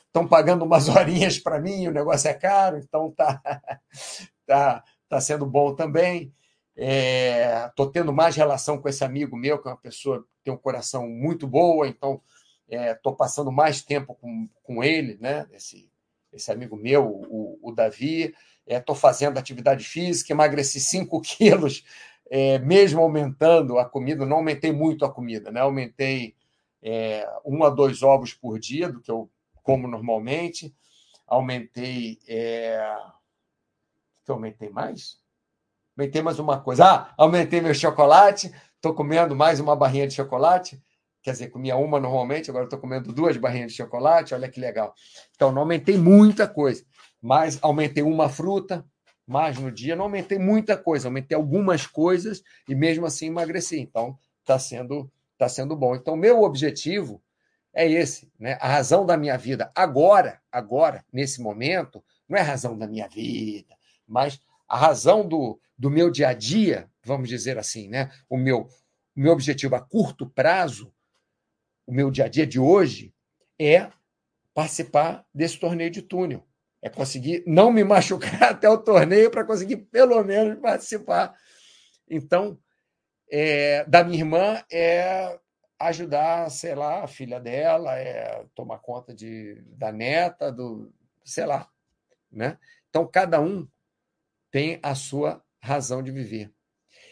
[0.05, 3.41] estão pagando umas horinhas para mim, o negócio é caro, então tá,
[4.45, 6.31] tá, tá sendo bom também.
[6.77, 10.53] Estou é, tendo mais relação com esse amigo meu, que é uma pessoa que tem
[10.53, 12.21] um coração muito boa, então
[12.69, 15.47] estou é, passando mais tempo com, com ele, né?
[15.51, 15.89] Esse,
[16.31, 18.35] esse amigo meu, o, o Davi.
[18.65, 21.83] Estou é, fazendo atividade física, emagreci 5 quilos,
[22.29, 25.61] é, mesmo aumentando a comida, não aumentei muito a comida, né?
[25.61, 26.35] Aumentei
[26.83, 29.29] é, um a dois ovos por dia, do que eu
[29.67, 30.73] como normalmente.
[31.27, 32.19] Aumentei.
[32.25, 32.79] É...
[34.23, 35.19] que eu aumentei mais?
[35.97, 36.85] Aumentei mais uma coisa.
[36.85, 38.53] Ah, aumentei meu chocolate.
[38.75, 40.79] Estou comendo mais uma barrinha de chocolate.
[41.23, 44.35] Quer dizer, comia uma normalmente, agora estou comendo duas barrinhas de chocolate.
[44.35, 44.93] Olha que legal.
[45.35, 46.85] Então, não aumentei muita coisa,
[47.19, 48.85] mas aumentei uma fruta,
[49.25, 49.95] mais no dia.
[49.95, 53.79] Não aumentei muita coisa, aumentei algumas coisas e mesmo assim emagreci.
[53.79, 55.95] Então, está sendo, tá sendo bom.
[55.95, 57.19] Então, meu objetivo
[57.73, 58.55] é esse, né?
[58.61, 63.07] A razão da minha vida agora, agora, nesse momento, não é a razão da minha
[63.07, 63.75] vida,
[64.07, 68.11] mas a razão do, do meu dia a dia, vamos dizer assim, né?
[68.29, 68.67] O meu,
[69.15, 70.93] o meu objetivo a curto prazo,
[71.85, 73.13] o meu dia a dia de hoje,
[73.59, 73.89] é
[74.53, 76.45] participar desse torneio de túnel.
[76.81, 81.35] É conseguir não me machucar até o torneio para conseguir pelo menos participar.
[82.09, 82.59] Então,
[83.29, 85.39] é, da minha irmã é
[85.79, 90.91] ajudar, sei lá, a filha dela, é tomar conta de, da neta, do,
[91.23, 91.69] sei lá,
[92.31, 92.57] né?
[92.89, 93.67] Então cada um
[94.51, 96.51] tem a sua razão de viver.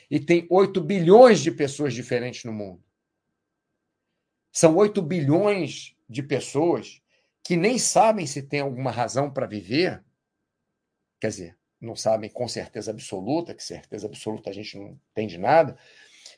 [0.10, 2.84] E tem 8 bilhões de pessoas diferentes no mundo.
[4.52, 7.02] São 8 bilhões de pessoas
[7.44, 10.04] que nem sabem se tem alguma razão para viver,
[11.20, 15.38] quer dizer, não sabem com certeza absoluta, que certeza absoluta a gente não tem de
[15.38, 15.78] nada,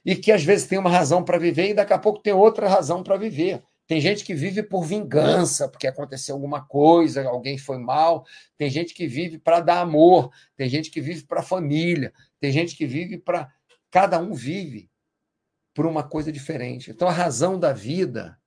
[0.03, 2.67] e que às vezes tem uma razão para viver e daqui a pouco tem outra
[2.67, 3.63] razão para viver.
[3.87, 8.25] Tem gente que vive por vingança, porque aconteceu alguma coisa, alguém foi mal.
[8.57, 10.29] Tem gente que vive para dar amor.
[10.55, 12.13] Tem gente que vive para família.
[12.39, 13.51] Tem gente que vive para.
[13.89, 14.91] Cada um vive
[15.73, 16.91] por uma coisa diferente.
[16.91, 18.37] Então, a razão da vida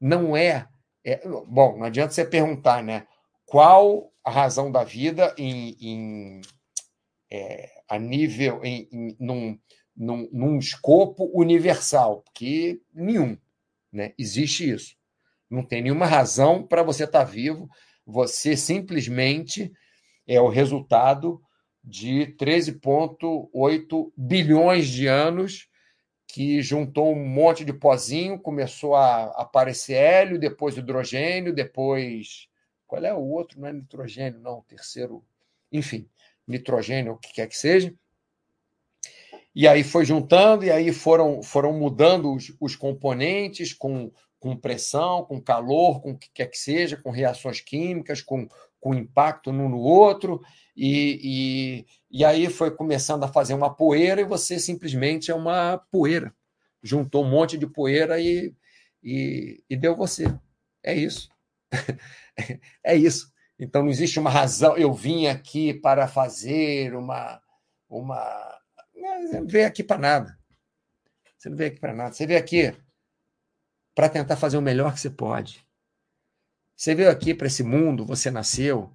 [0.00, 0.66] não é
[1.08, 3.06] é, bom, não adianta você perguntar, né?
[3.46, 6.40] Qual a razão da vida em, em
[7.30, 9.58] é, a nível, em, em, num,
[9.96, 12.20] num, num escopo universal?
[12.22, 13.38] Porque nenhum,
[13.92, 14.12] né?
[14.18, 14.96] Existe isso.
[15.50, 17.68] Não tem nenhuma razão para você estar tá vivo.
[18.06, 19.72] Você simplesmente
[20.26, 21.40] é o resultado
[21.82, 25.68] de 13,8 bilhões de anos
[26.26, 32.46] que juntou um monte de pozinho, começou a aparecer hélio, depois hidrogênio, depois.
[32.86, 33.58] Qual é o outro?
[33.58, 35.24] Não é nitrogênio, não, o terceiro.
[35.72, 36.06] Enfim,
[36.46, 37.94] nitrogênio, o que quer que seja.
[39.58, 45.24] E aí foi juntando, e aí foram, foram mudando os, os componentes com, com pressão,
[45.24, 48.46] com calor, com o que quer que seja, com reações químicas, com,
[48.78, 50.40] com impacto um no outro,
[50.76, 51.18] e,
[52.08, 56.32] e, e aí foi começando a fazer uma poeira e você simplesmente é uma poeira.
[56.80, 58.54] Juntou um monte de poeira e,
[59.02, 60.32] e, e deu você.
[60.84, 61.28] É isso.
[62.84, 63.32] é isso.
[63.58, 64.76] Então não existe uma razão.
[64.76, 67.42] Eu vim aqui para fazer uma.
[67.88, 68.57] uma...
[69.26, 70.38] Você não veio aqui para nada.
[71.36, 72.12] Você não veio aqui para nada.
[72.12, 72.76] Você veio aqui
[73.94, 75.66] para tentar fazer o melhor que você pode.
[76.76, 78.92] Você veio aqui para esse mundo, você nasceu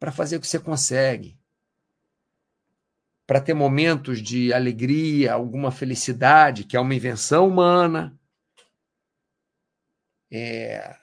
[0.00, 1.38] para fazer o que você consegue,
[3.26, 8.18] para ter momentos de alegria, alguma felicidade, que é uma invenção humana.
[10.30, 10.98] É...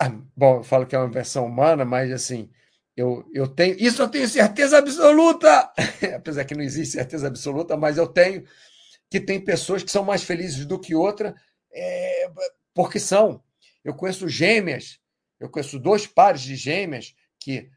[0.00, 2.50] Ah, bom, eu falo que é uma invenção humana, mas assim,
[3.00, 3.76] eu, eu tenho.
[3.78, 5.72] Isso eu tenho certeza absoluta!
[6.14, 8.44] Apesar que não existe certeza absoluta, mas eu tenho
[9.10, 11.34] que tem pessoas que são mais felizes do que outra,
[11.72, 12.30] é,
[12.74, 13.42] porque são.
[13.82, 15.00] Eu conheço gêmeas,
[15.40, 17.70] eu conheço dois pares de gêmeas que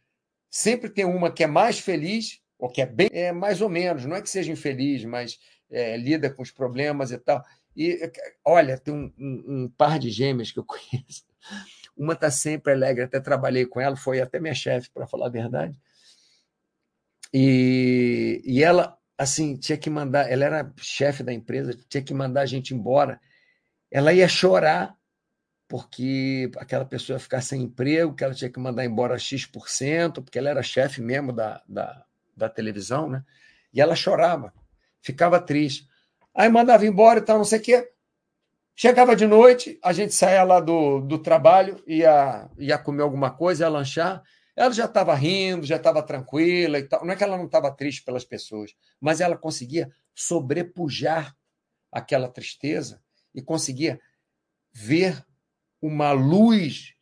[0.51, 4.05] sempre tem uma que é mais feliz, ou que é bem, é mais ou menos,
[4.05, 5.39] não é que seja infeliz, mas
[5.71, 7.41] é, lida com os problemas e tal.
[7.76, 8.11] E
[8.45, 11.24] olha, tem um, um, um par de gêmeas que eu conheço.
[11.95, 15.29] Uma está sempre alegre, até trabalhei com ela, foi até minha chefe, para falar a
[15.29, 15.75] verdade.
[17.33, 22.41] E, e ela, assim, tinha que mandar, ela era chefe da empresa, tinha que mandar
[22.41, 23.19] a gente embora.
[23.91, 24.95] Ela ia chorar
[25.67, 30.37] porque aquela pessoa ia ficar sem emprego, que ela tinha que mandar embora X%, porque
[30.37, 32.05] ela era chefe mesmo da, da,
[32.37, 33.23] da televisão, né?
[33.73, 34.53] E ela chorava,
[35.01, 35.87] ficava triste.
[36.35, 37.91] Aí mandava embora e tal, não sei o quê.
[38.76, 43.65] Chegava de noite, a gente saía lá do, do trabalho, ia, ia comer alguma coisa,
[43.65, 44.24] ia lanchar.
[44.55, 47.05] Ela já estava rindo, já estava tranquila e tal.
[47.05, 51.36] Não é que ela não estava triste pelas pessoas, mas ela conseguia sobrepujar
[51.91, 53.01] aquela tristeza
[53.34, 53.99] e conseguia
[54.74, 55.24] ver
[55.82, 56.95] uma luz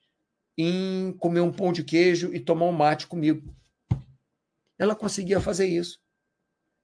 [0.58, 3.54] em comer um pão de queijo e tomar um mate comigo.
[4.78, 6.00] Ela conseguia fazer isso.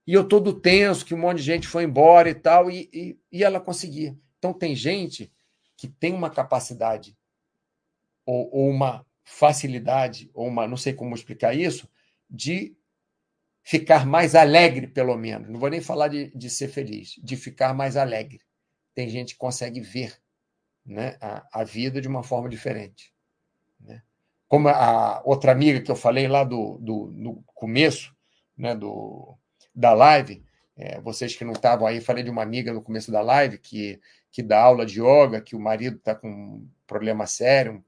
[0.06, 3.18] E eu todo tenso, que um monte de gente foi embora e tal, e, e,
[3.30, 4.16] e ela conseguia.
[4.38, 5.32] Então, tem gente
[5.76, 7.16] que tem uma capacidade
[8.24, 11.88] ou, ou uma facilidade, ou uma, não sei como explicar isso,
[12.28, 12.76] de
[13.62, 15.48] ficar mais alegre, pelo menos.
[15.48, 18.40] Não vou nem falar de, de ser feliz, de ficar mais alegre.
[18.94, 20.18] Tem gente que consegue ver
[20.84, 23.12] né, a, a vida de uma forma diferente.
[23.78, 24.02] Né?
[24.48, 28.16] Como a outra amiga que eu falei lá do, do, no começo
[28.56, 29.36] né, do,
[29.74, 30.42] da live,
[30.78, 34.00] é, vocês que não estavam aí, falei de uma amiga no começo da live que,
[34.30, 37.84] que dá aula de yoga, que o marido está com um problema sério,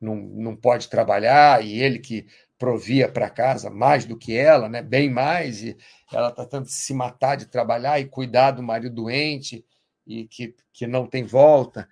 [0.00, 2.26] não, não pode trabalhar e ele que
[2.58, 4.80] provia para casa mais do que ela, né?
[4.80, 5.76] bem mais, e
[6.10, 9.64] ela está tentando se matar de trabalhar e cuidar do marido doente
[10.06, 11.86] e que, que não tem volta,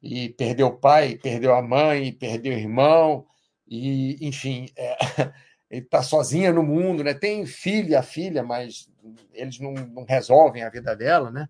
[0.00, 3.26] e perdeu o pai, perdeu a mãe, perdeu o irmão,
[3.66, 4.96] e enfim, é,
[5.70, 7.12] ele está sozinha no mundo, né?
[7.14, 8.90] tem filho e a filha, mas
[9.32, 11.48] eles não, não resolvem a vida dela, né?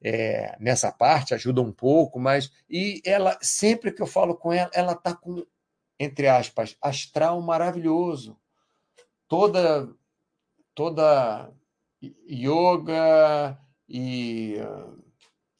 [0.00, 4.70] É, nessa parte ajuda um pouco, mas e ela sempre que eu falo com ela,
[4.72, 5.44] ela está com
[5.98, 8.38] entre aspas, astral maravilhoso.
[9.26, 9.88] Toda
[10.72, 11.52] toda
[12.30, 14.54] yoga e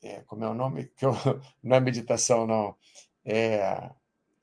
[0.02, 0.84] é, como é o nome?
[0.96, 1.12] Que eu,
[1.62, 2.76] não é meditação, não.
[3.24, 3.90] É,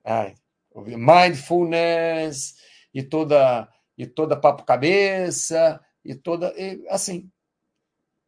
[0.04, 0.36] ai,
[0.76, 2.56] mindfulness
[2.96, 7.30] e toda e toda papo cabeça e toda e, assim.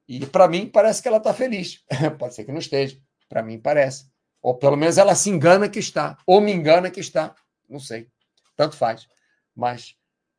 [0.07, 1.83] E para mim parece que ela está feliz.
[2.19, 2.99] Pode ser que não esteja.
[3.29, 4.09] Para mim parece.
[4.41, 6.17] Ou pelo menos ela se engana que está.
[6.25, 7.33] Ou me engana que está.
[7.67, 8.09] Não sei.
[8.55, 9.07] Tanto faz.
[9.55, 9.95] Mas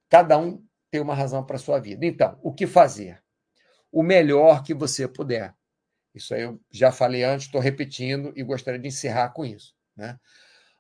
[0.09, 2.07] cada um tem uma razão para sua vida.
[2.07, 3.23] Então, o que fazer?
[3.91, 5.55] O melhor que você puder.
[6.15, 9.75] Isso aí eu já falei antes, estou repetindo e gostaria de encerrar com isso.
[9.95, 10.19] Né?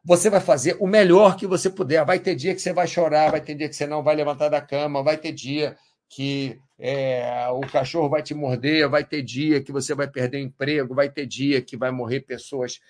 [0.09, 2.03] Você vai fazer o melhor que você puder.
[2.03, 4.49] Vai ter dia que você vai chorar, vai ter dia que você não vai levantar
[4.49, 5.77] da cama, vai ter dia
[6.09, 10.95] que é, o cachorro vai te morder, vai ter dia que você vai perder emprego,
[10.95, 12.81] vai ter dia que vai morrer pessoas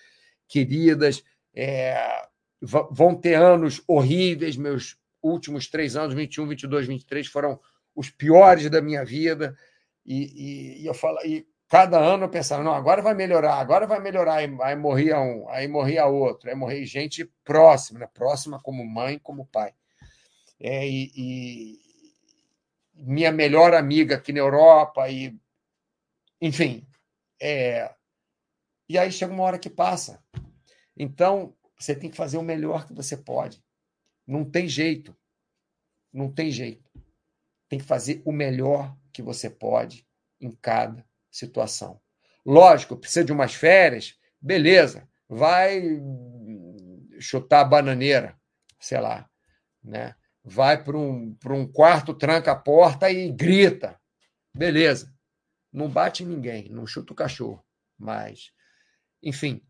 [0.46, 1.24] queridas.
[1.52, 2.22] É,
[2.62, 4.56] vão ter anos horríveis.
[4.56, 7.58] Meus últimos três anos, 21, 22, 23, foram
[7.96, 9.58] os piores da minha vida.
[10.06, 13.86] E, e, e eu falo, e cada ano eu pensava, não, agora vai melhorar, agora
[13.86, 14.36] vai melhorar.
[14.36, 18.06] Aí, aí morria um, aí morria outro, aí morria gente próxima, né?
[18.06, 19.74] próxima como mãe, como pai.
[20.58, 21.78] É, e, e
[22.94, 25.38] minha melhor amiga aqui na Europa, e
[26.40, 26.86] enfim.
[27.40, 27.94] É,
[28.88, 30.22] e aí chega uma hora que passa.
[30.96, 33.62] Então, você tem que fazer o melhor que você pode.
[34.26, 35.16] Não tem jeito.
[36.12, 36.90] Não tem jeito.
[37.68, 40.06] Tem que fazer o melhor que você pode
[40.40, 42.00] em cada situação.
[42.44, 45.08] Lógico, precisa de umas férias, beleza.
[45.28, 45.82] Vai
[47.20, 48.38] chutar a bananeira,
[48.80, 49.28] sei lá,
[49.82, 50.14] né?
[50.42, 54.00] Vai para um, um quarto, tranca a porta e grita.
[54.54, 55.12] Beleza.
[55.72, 57.62] Não bate ninguém, não chuta o cachorro.
[57.98, 58.50] Mas,
[59.22, 59.62] enfim,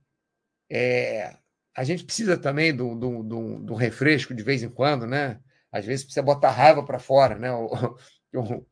[0.70, 1.36] é,
[1.76, 5.40] a gente precisa também do, do, do, do, refresco de vez em quando, né?
[5.72, 7.50] Às vezes precisa botar raiva para fora, né?
[8.30, 8.66] O, o,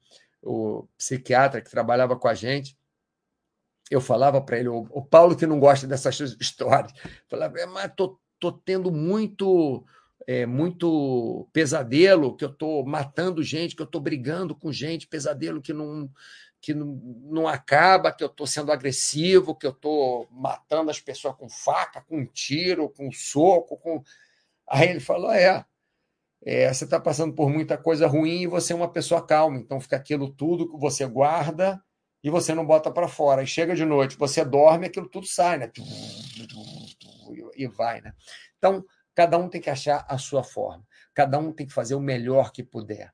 [0.47, 2.77] o, psiquiatra que trabalhava com a gente,
[3.91, 6.93] eu falava para ele, o, Paulo que não gosta dessas histórias,
[7.29, 9.85] falava, é, mas tô, tô tendo muito
[10.27, 15.63] é, muito pesadelo, que eu tô matando gente, que eu tô brigando com gente, pesadelo
[15.63, 16.11] que não
[16.61, 21.37] que não, não acaba, que eu estou sendo agressivo, que eu estou matando as pessoas
[21.37, 23.77] com faca, com tiro, com soco.
[23.77, 24.03] Com...
[24.69, 25.65] Aí ele falou: é,
[26.43, 29.81] é você está passando por muita coisa ruim e você é uma pessoa calma, então
[29.81, 31.83] fica aquilo tudo que você guarda
[32.23, 33.43] e você não bota para fora.
[33.43, 35.71] E chega de noite, você dorme, aquilo tudo sai, né?
[37.57, 38.13] E vai, né?
[38.59, 38.85] Então,
[39.15, 40.85] cada um tem que achar a sua forma,
[41.15, 43.13] cada um tem que fazer o melhor que puder.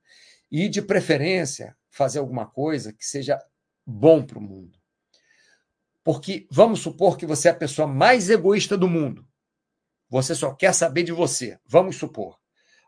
[0.50, 3.38] E, de preferência, fazer alguma coisa que seja
[3.86, 4.78] bom para o mundo.
[6.04, 9.26] Porque vamos supor que você é a pessoa mais egoísta do mundo.
[10.10, 11.58] Você só quer saber de você.
[11.64, 12.41] Vamos supor.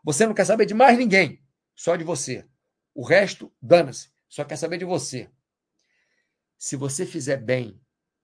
[0.05, 1.43] Você não quer saber de mais ninguém,
[1.75, 2.47] só de você.
[2.93, 4.11] O resto, dana-se.
[4.29, 5.31] Só quer saber de você.
[6.59, 7.81] Se você fizer bem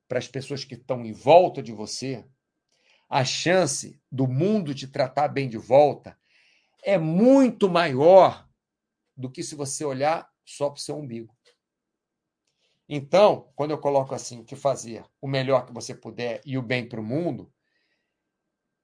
[0.07, 2.23] para as pessoas que estão em volta de você,
[3.09, 6.15] a chance do mundo te tratar bem de volta
[6.83, 8.47] é muito maior
[9.17, 11.35] do que se você olhar só para o seu umbigo.
[12.87, 16.87] Então, quando eu coloco assim, que fazer o melhor que você puder e o bem
[16.87, 17.51] para o mundo,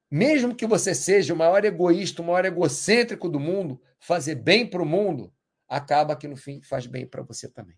[0.09, 4.81] mesmo que você seja o maior egoísta, o maior egocêntrico do mundo, fazer bem para
[4.81, 5.33] o mundo
[5.67, 7.77] acaba que no fim faz bem para você também.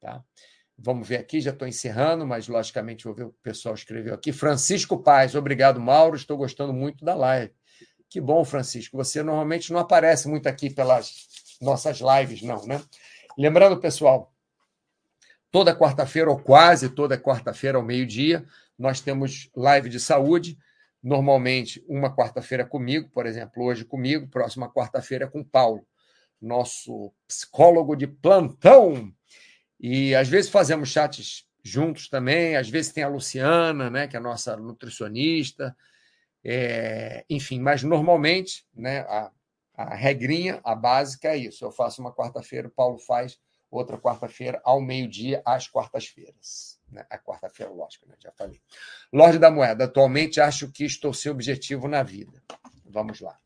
[0.00, 0.22] Tá?
[0.78, 4.14] Vamos ver aqui, já estou encerrando, mas logicamente vou ver o que o pessoal escreveu
[4.14, 4.32] aqui.
[4.32, 6.16] Francisco Paz, obrigado, Mauro.
[6.16, 7.52] Estou gostando muito da live.
[8.08, 8.96] Que bom, Francisco.
[8.96, 11.28] Você normalmente não aparece muito aqui pelas
[11.60, 12.82] nossas lives, não, né?
[13.38, 14.32] Lembrando, pessoal,
[15.50, 18.44] toda quarta-feira, ou quase toda quarta-feira ao meio-dia,
[18.78, 20.58] nós temos live de saúde.
[21.02, 25.84] Normalmente, uma quarta-feira comigo, por exemplo, hoje comigo, próxima quarta-feira com Paulo,
[26.40, 29.12] nosso psicólogo de plantão.
[29.80, 34.18] E às vezes fazemos chats juntos também, às vezes tem a Luciana, né, que é
[34.18, 35.76] a nossa nutricionista.
[36.44, 39.30] É, enfim, mas normalmente, né, a,
[39.74, 41.64] a regrinha, a básica é isso.
[41.64, 43.38] Eu faço uma quarta-feira, o Paulo faz
[43.70, 46.78] outra quarta-feira, ao meio-dia, às quartas-feiras.
[46.92, 47.06] Né?
[47.08, 48.14] A quarta-feira, lógico, né?
[48.18, 48.60] já falei.
[49.12, 52.42] Lorde da Moeda, atualmente acho que estou sem objetivo na vida.
[52.84, 53.38] Vamos lá.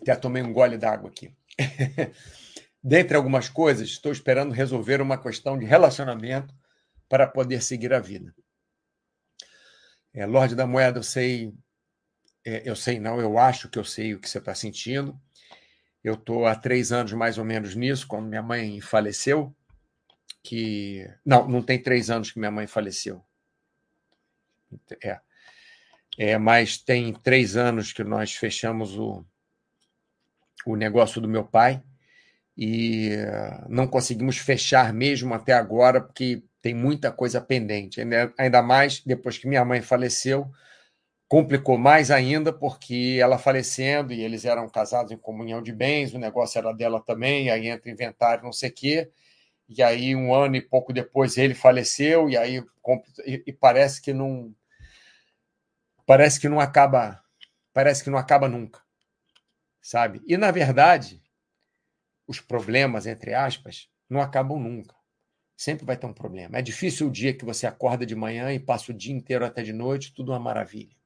[0.00, 1.34] Até tomei um gole d'água aqui.
[2.82, 6.54] Dentre algumas coisas, estou esperando resolver uma questão de relacionamento
[7.08, 8.34] para poder seguir a vida.
[10.14, 11.54] É, Lorde da Moeda, eu sei,
[12.44, 15.18] é, eu sei não, eu acho que eu sei o que você está sentindo.
[16.02, 19.54] Eu estou há três anos mais ou menos nisso, quando minha mãe faleceu.
[20.42, 23.24] Que não, não tem três anos que minha mãe faleceu.
[25.02, 25.20] É,
[26.18, 29.24] é mas tem três anos que nós fechamos o,
[30.66, 31.82] o negócio do meu pai
[32.56, 33.10] e
[33.68, 38.00] não conseguimos fechar mesmo até agora, porque tem muita coisa pendente.
[38.38, 40.50] Ainda mais depois que minha mãe faleceu,
[41.32, 46.18] complicou mais ainda, porque ela falecendo e eles eram casados em comunhão de bens, o
[46.18, 49.10] negócio era dela também, aí entra inventário, não sei o quê.
[49.66, 52.62] E aí, um ano e pouco depois, ele faleceu, e aí
[53.26, 54.54] e parece que não.
[56.04, 57.18] Parece que não acaba.
[57.72, 58.82] Parece que não acaba nunca.
[59.80, 60.20] Sabe?
[60.26, 61.22] E, na verdade,
[62.26, 64.94] os problemas, entre aspas, não acabam nunca.
[65.56, 66.58] Sempre vai ter um problema.
[66.58, 69.62] É difícil o dia que você acorda de manhã e passa o dia inteiro até
[69.62, 71.01] de noite, tudo uma maravilha.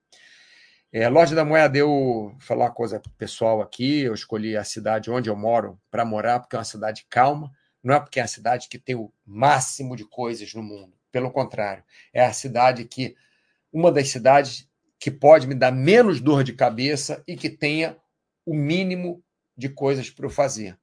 [0.98, 5.28] É, Loja da Moeda, eu falar uma coisa pessoal aqui, eu escolhi a cidade onde
[5.28, 7.52] eu moro para morar, porque é uma cidade calma,
[7.84, 10.94] não é porque é a cidade que tem o máximo de coisas no mundo.
[11.12, 11.84] Pelo contrário,
[12.14, 13.14] é a cidade que,
[13.70, 14.66] uma das cidades
[14.98, 17.94] que pode me dar menos dor de cabeça e que tenha
[18.46, 19.22] o mínimo
[19.54, 20.78] de coisas para eu fazer.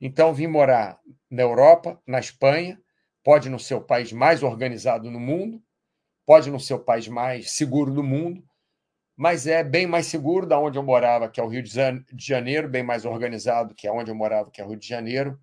[0.00, 0.98] Então, vim morar
[1.30, 2.80] na Europa, na Espanha,
[3.22, 5.62] pode não ser o país mais organizado no mundo,
[6.24, 8.42] pode não ser o país mais seguro do mundo,
[9.20, 11.70] mas é bem mais seguro da onde eu morava, que é o Rio de
[12.16, 15.38] Janeiro, bem mais organizado que é onde eu morava, que é o Rio de Janeiro,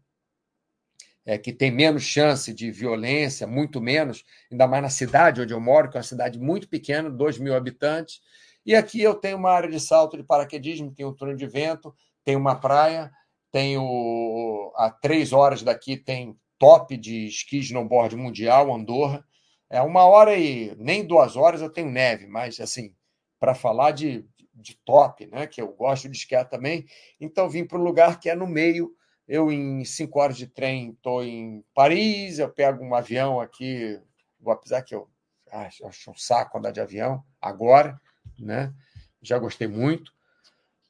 [1.24, 5.62] é, que tem menos chance de violência, muito menos, ainda mais na cidade onde eu
[5.62, 8.20] moro, que é uma cidade muito pequena, 2 mil habitantes.
[8.66, 11.94] E aqui eu tenho uma área de salto de paraquedismo, tem um túnel de vento,
[12.26, 13.12] tem uma praia,
[13.52, 19.24] tenho a três horas daqui tem top de esqui snowboard mundial, Andorra.
[19.70, 22.96] É uma hora e nem duas horas eu tenho neve, mas assim,
[23.40, 25.48] para falar de, de top, né?
[25.48, 26.86] Que eu gosto de esquiar também.
[27.20, 28.96] Então vim para um lugar que é no meio.
[29.28, 34.00] Eu, em cinco horas de trem, estou em Paris, eu pego um avião aqui,
[34.40, 35.10] vou apesar que eu
[35.52, 38.00] acho, acho um saco andar de avião agora,
[38.40, 38.74] né?
[39.22, 40.14] Já gostei muito.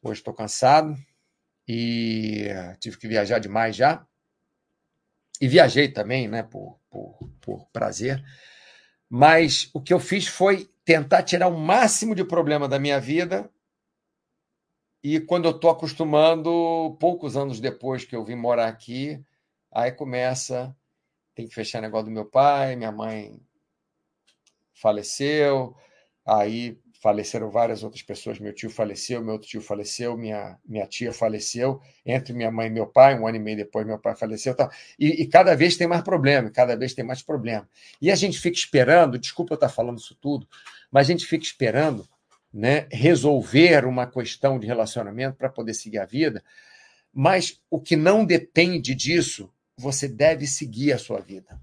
[0.03, 0.95] Hoje estou cansado,
[1.67, 2.47] e
[2.79, 4.05] tive que viajar demais já.
[5.41, 8.23] E viajei também, né, por, por, por prazer.
[9.09, 13.51] Mas o que eu fiz foi tentar tirar o máximo de problema da minha vida.
[15.03, 19.21] E quando eu estou acostumando, poucos anos depois que eu vim morar aqui,
[19.69, 20.73] aí começa,
[21.35, 23.37] tem que fechar negócio do meu pai, minha mãe
[24.73, 25.75] faleceu,
[26.25, 28.39] aí faleceram várias outras pessoas.
[28.39, 31.81] Meu tio faleceu, meu outro tio faleceu, minha, minha tia faleceu.
[32.05, 34.55] Entre minha mãe e meu pai, um ano e meio depois, meu pai faleceu.
[34.55, 34.69] Tal.
[34.97, 37.67] E, e cada vez tem mais problema, cada vez tem mais problema.
[38.01, 40.47] E a gente fica esperando, desculpa eu estar falando isso tudo,
[40.91, 42.07] mas a gente fica esperando
[42.53, 46.43] né, resolver uma questão de relacionamento para poder seguir a vida.
[47.13, 51.59] Mas o que não depende disso, você deve seguir a sua vida.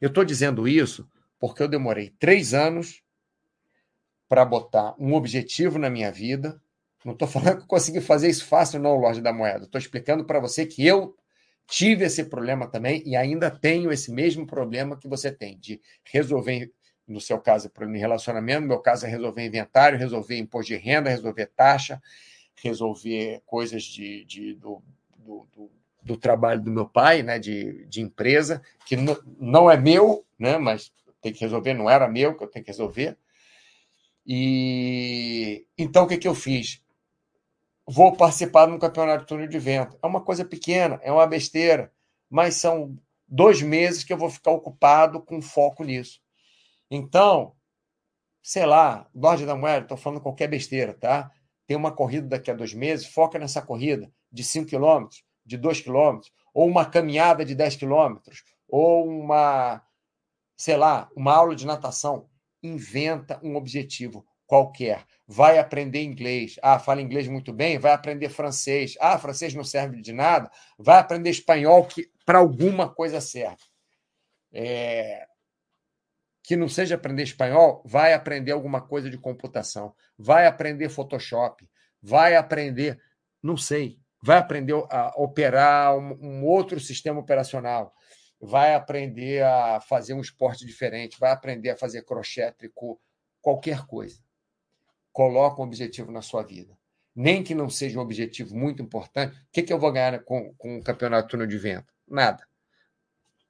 [0.00, 1.08] Eu estou dizendo isso
[1.38, 3.02] porque eu demorei três anos
[4.28, 6.60] para botar um objetivo na minha vida.
[7.04, 9.64] Não estou falando que eu consegui fazer isso fácil, não, loja da moeda.
[9.64, 11.16] Estou explicando para você que eu
[11.66, 16.72] tive esse problema também e ainda tenho esse mesmo problema que você tem, de resolver,
[17.08, 20.76] no seu caso, problema de relacionamento, no meu caso é resolver inventário, resolver imposto de
[20.78, 22.00] renda, resolver taxa,
[22.62, 24.82] resolver coisas de, de do,
[25.16, 25.70] do, do,
[26.02, 28.96] do, trabalho do meu pai, né, de, de empresa, que
[29.40, 30.92] não é meu, né, mas
[31.22, 33.16] tem que resolver, não era meu, que eu tenho que resolver.
[34.26, 36.82] E então o que, que eu fiz?
[37.86, 39.98] Vou participar de um campeonato de túnel de vento.
[40.02, 41.90] É uma coisa pequena, é uma besteira,
[42.28, 46.20] mas são dois meses que eu vou ficar ocupado com foco nisso.
[46.90, 47.54] Então,
[48.42, 51.30] sei lá, Lorde da Moeda, estou falando qualquer besteira, tá?
[51.66, 55.80] Tem uma corrida daqui a dois meses, foca nessa corrida de 5 quilômetros, de 2
[55.82, 59.82] quilômetros, ou uma caminhada de 10 quilômetros, ou uma,
[60.56, 62.28] sei lá, uma aula de natação
[62.62, 65.04] inventa um objetivo qualquer.
[65.26, 66.56] Vai aprender inglês.
[66.62, 68.96] Ah, fala inglês muito bem, vai aprender francês.
[68.98, 70.50] Ah, francês não serve de nada.
[70.78, 73.62] Vai aprender espanhol que para alguma coisa serve.
[74.52, 75.26] É...
[76.48, 79.94] Que não seja aprender espanhol, vai aprender alguma coisa de computação.
[80.16, 81.68] Vai aprender Photoshop.
[82.00, 82.98] Vai aprender,
[83.42, 87.92] não sei, vai aprender a operar um, um outro sistema operacional,
[88.40, 92.98] vai aprender a fazer um esporte diferente, vai aprender a fazer crochê, tricô,
[93.42, 94.18] qualquer coisa.
[95.12, 96.74] Coloca um objetivo na sua vida.
[97.14, 99.36] Nem que não seja um objetivo muito importante.
[99.36, 101.92] O que, que eu vou ganhar com, com o campeonato túnel de vento?
[102.06, 102.46] Nada.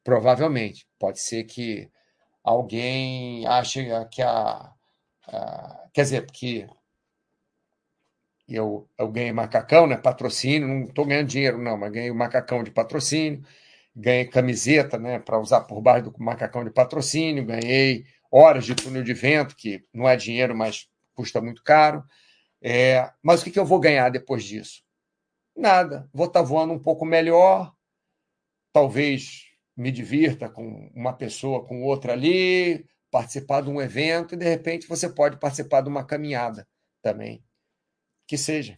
[0.02, 0.88] Provavelmente.
[0.98, 1.90] Pode ser que
[2.48, 4.72] alguém ache que a.
[5.26, 6.66] a quer dizer, que
[8.48, 9.96] eu, eu ganhei macacão, né?
[9.96, 13.42] Patrocínio, não estou ganhando dinheiro, não, mas ganhei macacão de patrocínio,
[13.94, 15.18] ganhei camiseta, né?
[15.18, 19.84] Para usar por baixo do macacão de patrocínio, ganhei horas de túnel de vento, que
[19.92, 22.02] não é dinheiro, mas custa muito caro.
[22.62, 24.82] É, mas o que, que eu vou ganhar depois disso?
[25.56, 26.08] Nada.
[26.12, 27.72] Vou estar tá voando um pouco melhor,
[28.72, 29.47] talvez
[29.78, 34.88] me divirta com uma pessoa, com outra ali, participar de um evento, e de repente
[34.88, 36.66] você pode participar de uma caminhada
[37.00, 37.42] também
[38.26, 38.76] que seja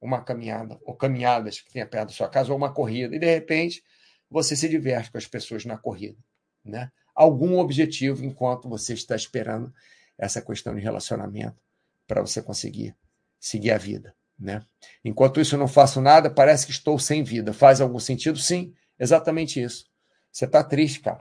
[0.00, 3.26] uma caminhada, ou caminhadas que tenha perto da sua casa, ou uma corrida, e de
[3.26, 3.82] repente
[4.28, 6.18] você se diverte com as pessoas na corrida.
[6.64, 6.90] Né?
[7.14, 9.72] Algum objetivo enquanto você está esperando
[10.18, 11.62] essa questão de relacionamento
[12.08, 12.94] para você conseguir
[13.38, 14.14] seguir a vida.
[14.38, 14.62] Né?
[15.04, 17.52] Enquanto isso, eu não faço nada, parece que estou sem vida.
[17.52, 18.38] Faz algum sentido?
[18.38, 19.89] Sim, exatamente isso.
[20.32, 21.20] Você está triste, cara.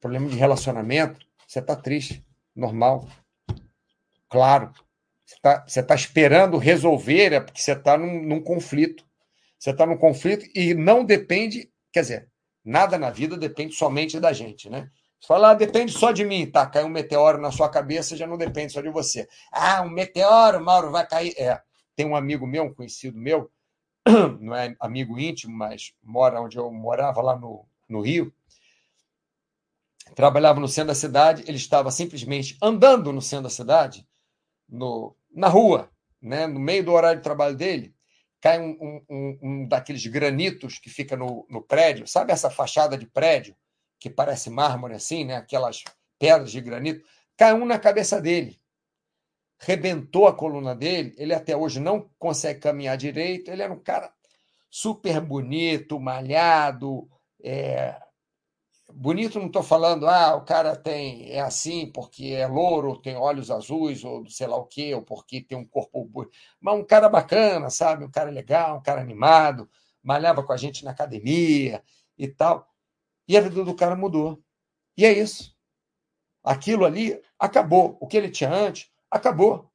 [0.00, 2.24] Problema de relacionamento, você está triste.
[2.54, 3.08] Normal.
[4.28, 4.72] Claro,
[5.24, 9.04] você está você tá esperando resolver, é porque você está num, num conflito.
[9.58, 12.28] Você está num conflito e não depende, quer dizer,
[12.64, 14.90] nada na vida depende somente da gente, né?
[15.20, 16.64] Você fala, ah, depende só de mim, tá?
[16.66, 19.28] Caiu um meteoro na sua cabeça, já não depende só de você.
[19.50, 21.34] Ah, um meteoro, Mauro, vai cair.
[21.36, 21.60] É,
[21.96, 23.50] tem um amigo meu, um conhecido meu,
[24.40, 28.32] não é amigo íntimo, mas mora onde eu morava, lá no, no Rio.
[30.14, 34.06] Trabalhava no centro da cidade, ele estava simplesmente andando no centro da cidade,
[34.68, 35.90] no, na rua,
[36.20, 37.94] né, no meio do horário de trabalho dele,
[38.40, 43.06] cai um, um, um daqueles granitos que fica no, no, prédio, sabe essa fachada de
[43.06, 43.56] prédio
[43.98, 45.82] que parece mármore assim, né, aquelas
[46.18, 47.04] pedras de granito,
[47.36, 48.60] cai um na cabeça dele,
[49.58, 54.12] rebentou a coluna dele, ele até hoje não consegue caminhar direito, ele era um cara
[54.70, 57.08] super bonito, malhado,
[57.42, 58.00] é,
[58.90, 63.50] Bonito, não estou falando, ah, o cara tem é assim porque é louro, tem olhos
[63.50, 66.32] azuis, ou sei lá o quê, ou porque tem um corpo bonito.
[66.60, 68.04] Mas um cara bacana, sabe?
[68.04, 69.68] Um cara legal, um cara animado,
[70.02, 71.82] malhava com a gente na academia
[72.16, 72.66] e tal.
[73.28, 74.42] E a vida do cara mudou.
[74.96, 75.54] E é isso.
[76.42, 77.98] Aquilo ali acabou.
[78.00, 79.70] O que ele tinha antes, acabou.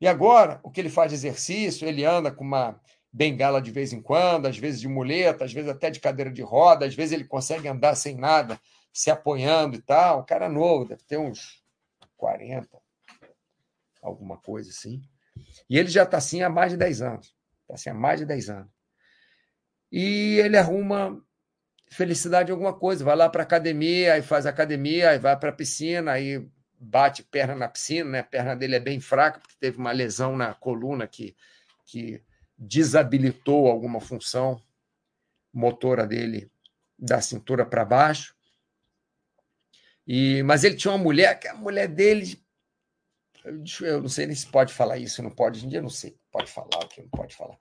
[0.00, 2.80] E agora, o que ele faz de exercício, ele anda com uma
[3.12, 6.42] bengala de vez em quando, às vezes de muleta, às vezes até de cadeira de
[6.42, 8.60] roda, às vezes ele consegue andar sem nada,
[8.92, 10.20] se apoiando e tal.
[10.20, 11.62] O cara novo, deve ter uns
[12.16, 12.68] 40,
[14.02, 15.02] alguma coisa assim.
[15.68, 17.34] E ele já está assim há mais de 10 anos.
[17.62, 18.70] Está assim há mais de 10 anos.
[19.90, 21.20] E ele arruma
[21.90, 23.04] felicidade em alguma coisa.
[23.04, 26.46] Vai lá para a academia, aí faz academia, aí vai para a piscina, aí
[26.78, 28.18] bate perna na piscina, né?
[28.20, 31.36] A perna dele é bem fraca, porque teve uma lesão na coluna que,
[31.84, 32.22] que
[32.60, 34.62] desabilitou alguma função
[35.50, 36.52] motora dele
[36.98, 38.34] da cintura para baixo.
[40.06, 42.38] E, mas ele tinha uma mulher, que a mulher dele.
[43.80, 45.58] Eu não sei nem se pode falar isso, não pode.
[45.58, 46.14] Hoje em dia não sei.
[46.30, 47.56] Pode falar o que não pode falar.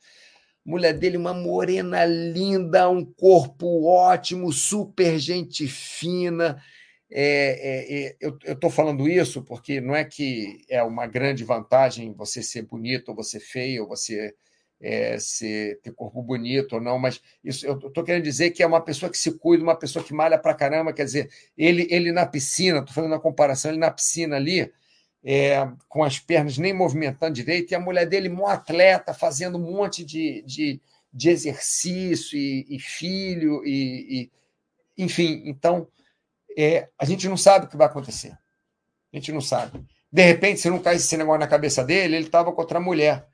[0.65, 6.61] Mulher dele, uma morena linda, um corpo ótimo, super gente fina.
[7.09, 12.13] É, é, é, eu estou falando isso porque não é que é uma grande vantagem
[12.13, 14.35] você ser bonito, ou você feio, ou você
[14.81, 18.67] é, ser, ter corpo bonito ou não, mas isso eu estou querendo dizer que é
[18.67, 22.11] uma pessoa que se cuida, uma pessoa que malha pra caramba, quer dizer, ele, ele
[22.11, 24.71] na piscina, estou fazendo uma comparação, ele na piscina ali,
[25.23, 29.71] é, com as pernas nem movimentando direito, e a mulher dele, mó atleta, fazendo um
[29.71, 30.79] monte de, de,
[31.11, 34.29] de exercício e, e filho, e,
[34.97, 35.87] e, enfim, então
[36.57, 38.37] é, a gente não sabe o que vai acontecer.
[39.11, 39.83] A gente não sabe.
[40.11, 43.28] De repente, se não caísse esse negócio na cabeça dele, ele estava com outra mulher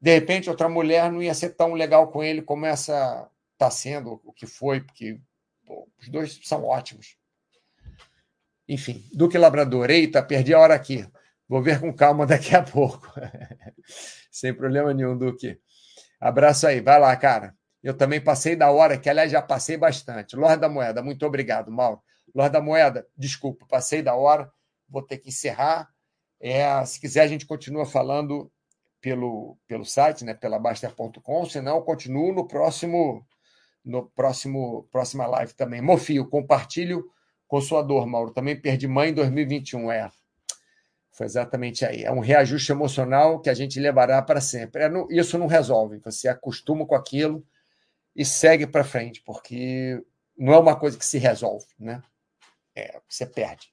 [0.00, 4.20] de repente outra mulher não ia ser tão legal com ele como essa está sendo,
[4.24, 5.20] o que foi, porque
[5.66, 7.16] pô, os dois são ótimos.
[8.68, 11.06] Enfim, Duque Labrador, eita, perdi a hora aqui.
[11.48, 13.10] Vou ver com calma daqui a pouco.
[14.30, 15.58] Sem problema nenhum, Duque.
[16.20, 17.56] Abraço aí, vai lá, cara.
[17.82, 20.36] Eu também passei da hora, que aliás já passei bastante.
[20.36, 22.02] Lorde da Moeda, muito obrigado, Mauro.
[22.34, 24.50] Lorde da Moeda, desculpa, passei da hora,
[24.88, 25.88] vou ter que encerrar.
[26.40, 28.52] É, se quiser, a gente continua falando
[29.08, 33.26] pelo, pelo site, né, pela Baster.com, senão continuo no próximo
[33.82, 35.80] no próximo próxima live também.
[35.80, 37.10] Mofio, compartilho
[37.46, 38.32] com sua dor, Mauro.
[38.32, 40.10] Também perdi mãe em 2021, é.
[41.10, 42.04] Foi exatamente aí.
[42.04, 44.82] É um reajuste emocional que a gente levará para sempre.
[44.82, 45.98] É, não, isso não resolve.
[46.04, 47.42] Você acostuma com aquilo
[48.14, 50.04] e segue para frente, porque
[50.36, 52.02] não é uma coisa que se resolve, né?
[52.76, 53.72] É, você perde.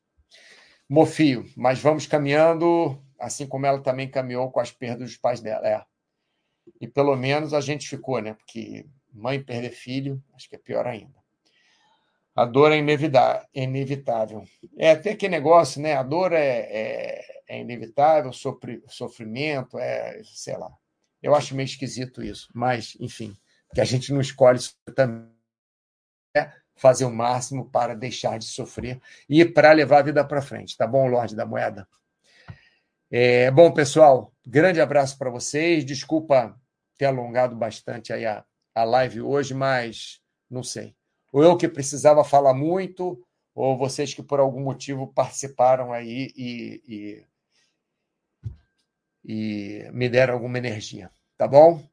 [0.87, 5.67] Mofio, mas vamos caminhando, assim como ela também caminhou com as perdas dos pais dela.
[5.67, 5.83] É.
[6.79, 8.33] E pelo menos a gente ficou, né?
[8.33, 11.15] Porque mãe perder filho, acho que é pior ainda.
[12.35, 12.77] A dor é
[13.53, 14.43] inevitável.
[14.77, 15.95] É até que negócio, né?
[15.95, 20.71] A dor é, é, é inevitável, sofri, sofrimento, é, sei lá.
[21.23, 23.35] Eu acho meio esquisito isso, mas, enfim,
[23.73, 25.33] que a gente não escolhe isso também.
[26.35, 28.99] É fazer o máximo para deixar de sofrer
[29.29, 31.87] e para levar a vida para frente, tá bom, Lorde da Moeda?
[33.11, 35.85] É, bom, pessoal, grande abraço para vocês.
[35.85, 36.55] Desculpa
[36.97, 38.43] ter alongado bastante aí a,
[38.73, 40.95] a live hoje, mas não sei
[41.35, 43.21] ou eu que precisava falar muito,
[43.53, 47.25] ou vocês que por algum motivo participaram aí e, e,
[49.25, 51.85] e me deram alguma energia, tá bom?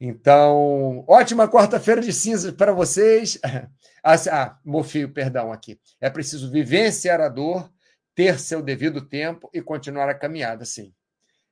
[0.00, 3.38] Então, ótima quarta-feira de cinzas para vocês.
[4.04, 5.78] Ah, ah, Mofio, perdão aqui.
[6.00, 7.72] É preciso vivenciar a dor,
[8.14, 10.94] ter seu devido tempo e continuar a caminhada, sim.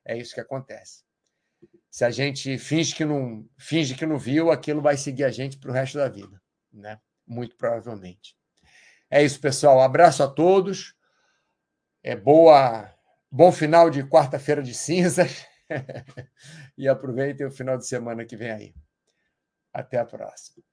[0.05, 1.03] É isso que acontece.
[1.89, 5.57] Se a gente finge que não, finge que não viu, aquilo vai seguir a gente
[5.57, 6.41] para o resto da vida,
[6.71, 6.99] né?
[7.27, 8.35] muito provavelmente.
[9.09, 9.81] É isso, pessoal.
[9.81, 10.95] Abraço a todos.
[12.03, 12.93] É boa,
[13.29, 15.45] bom final de quarta-feira de cinzas.
[16.77, 18.75] e aproveitem o final de semana que vem aí.
[19.73, 20.63] Até a próxima.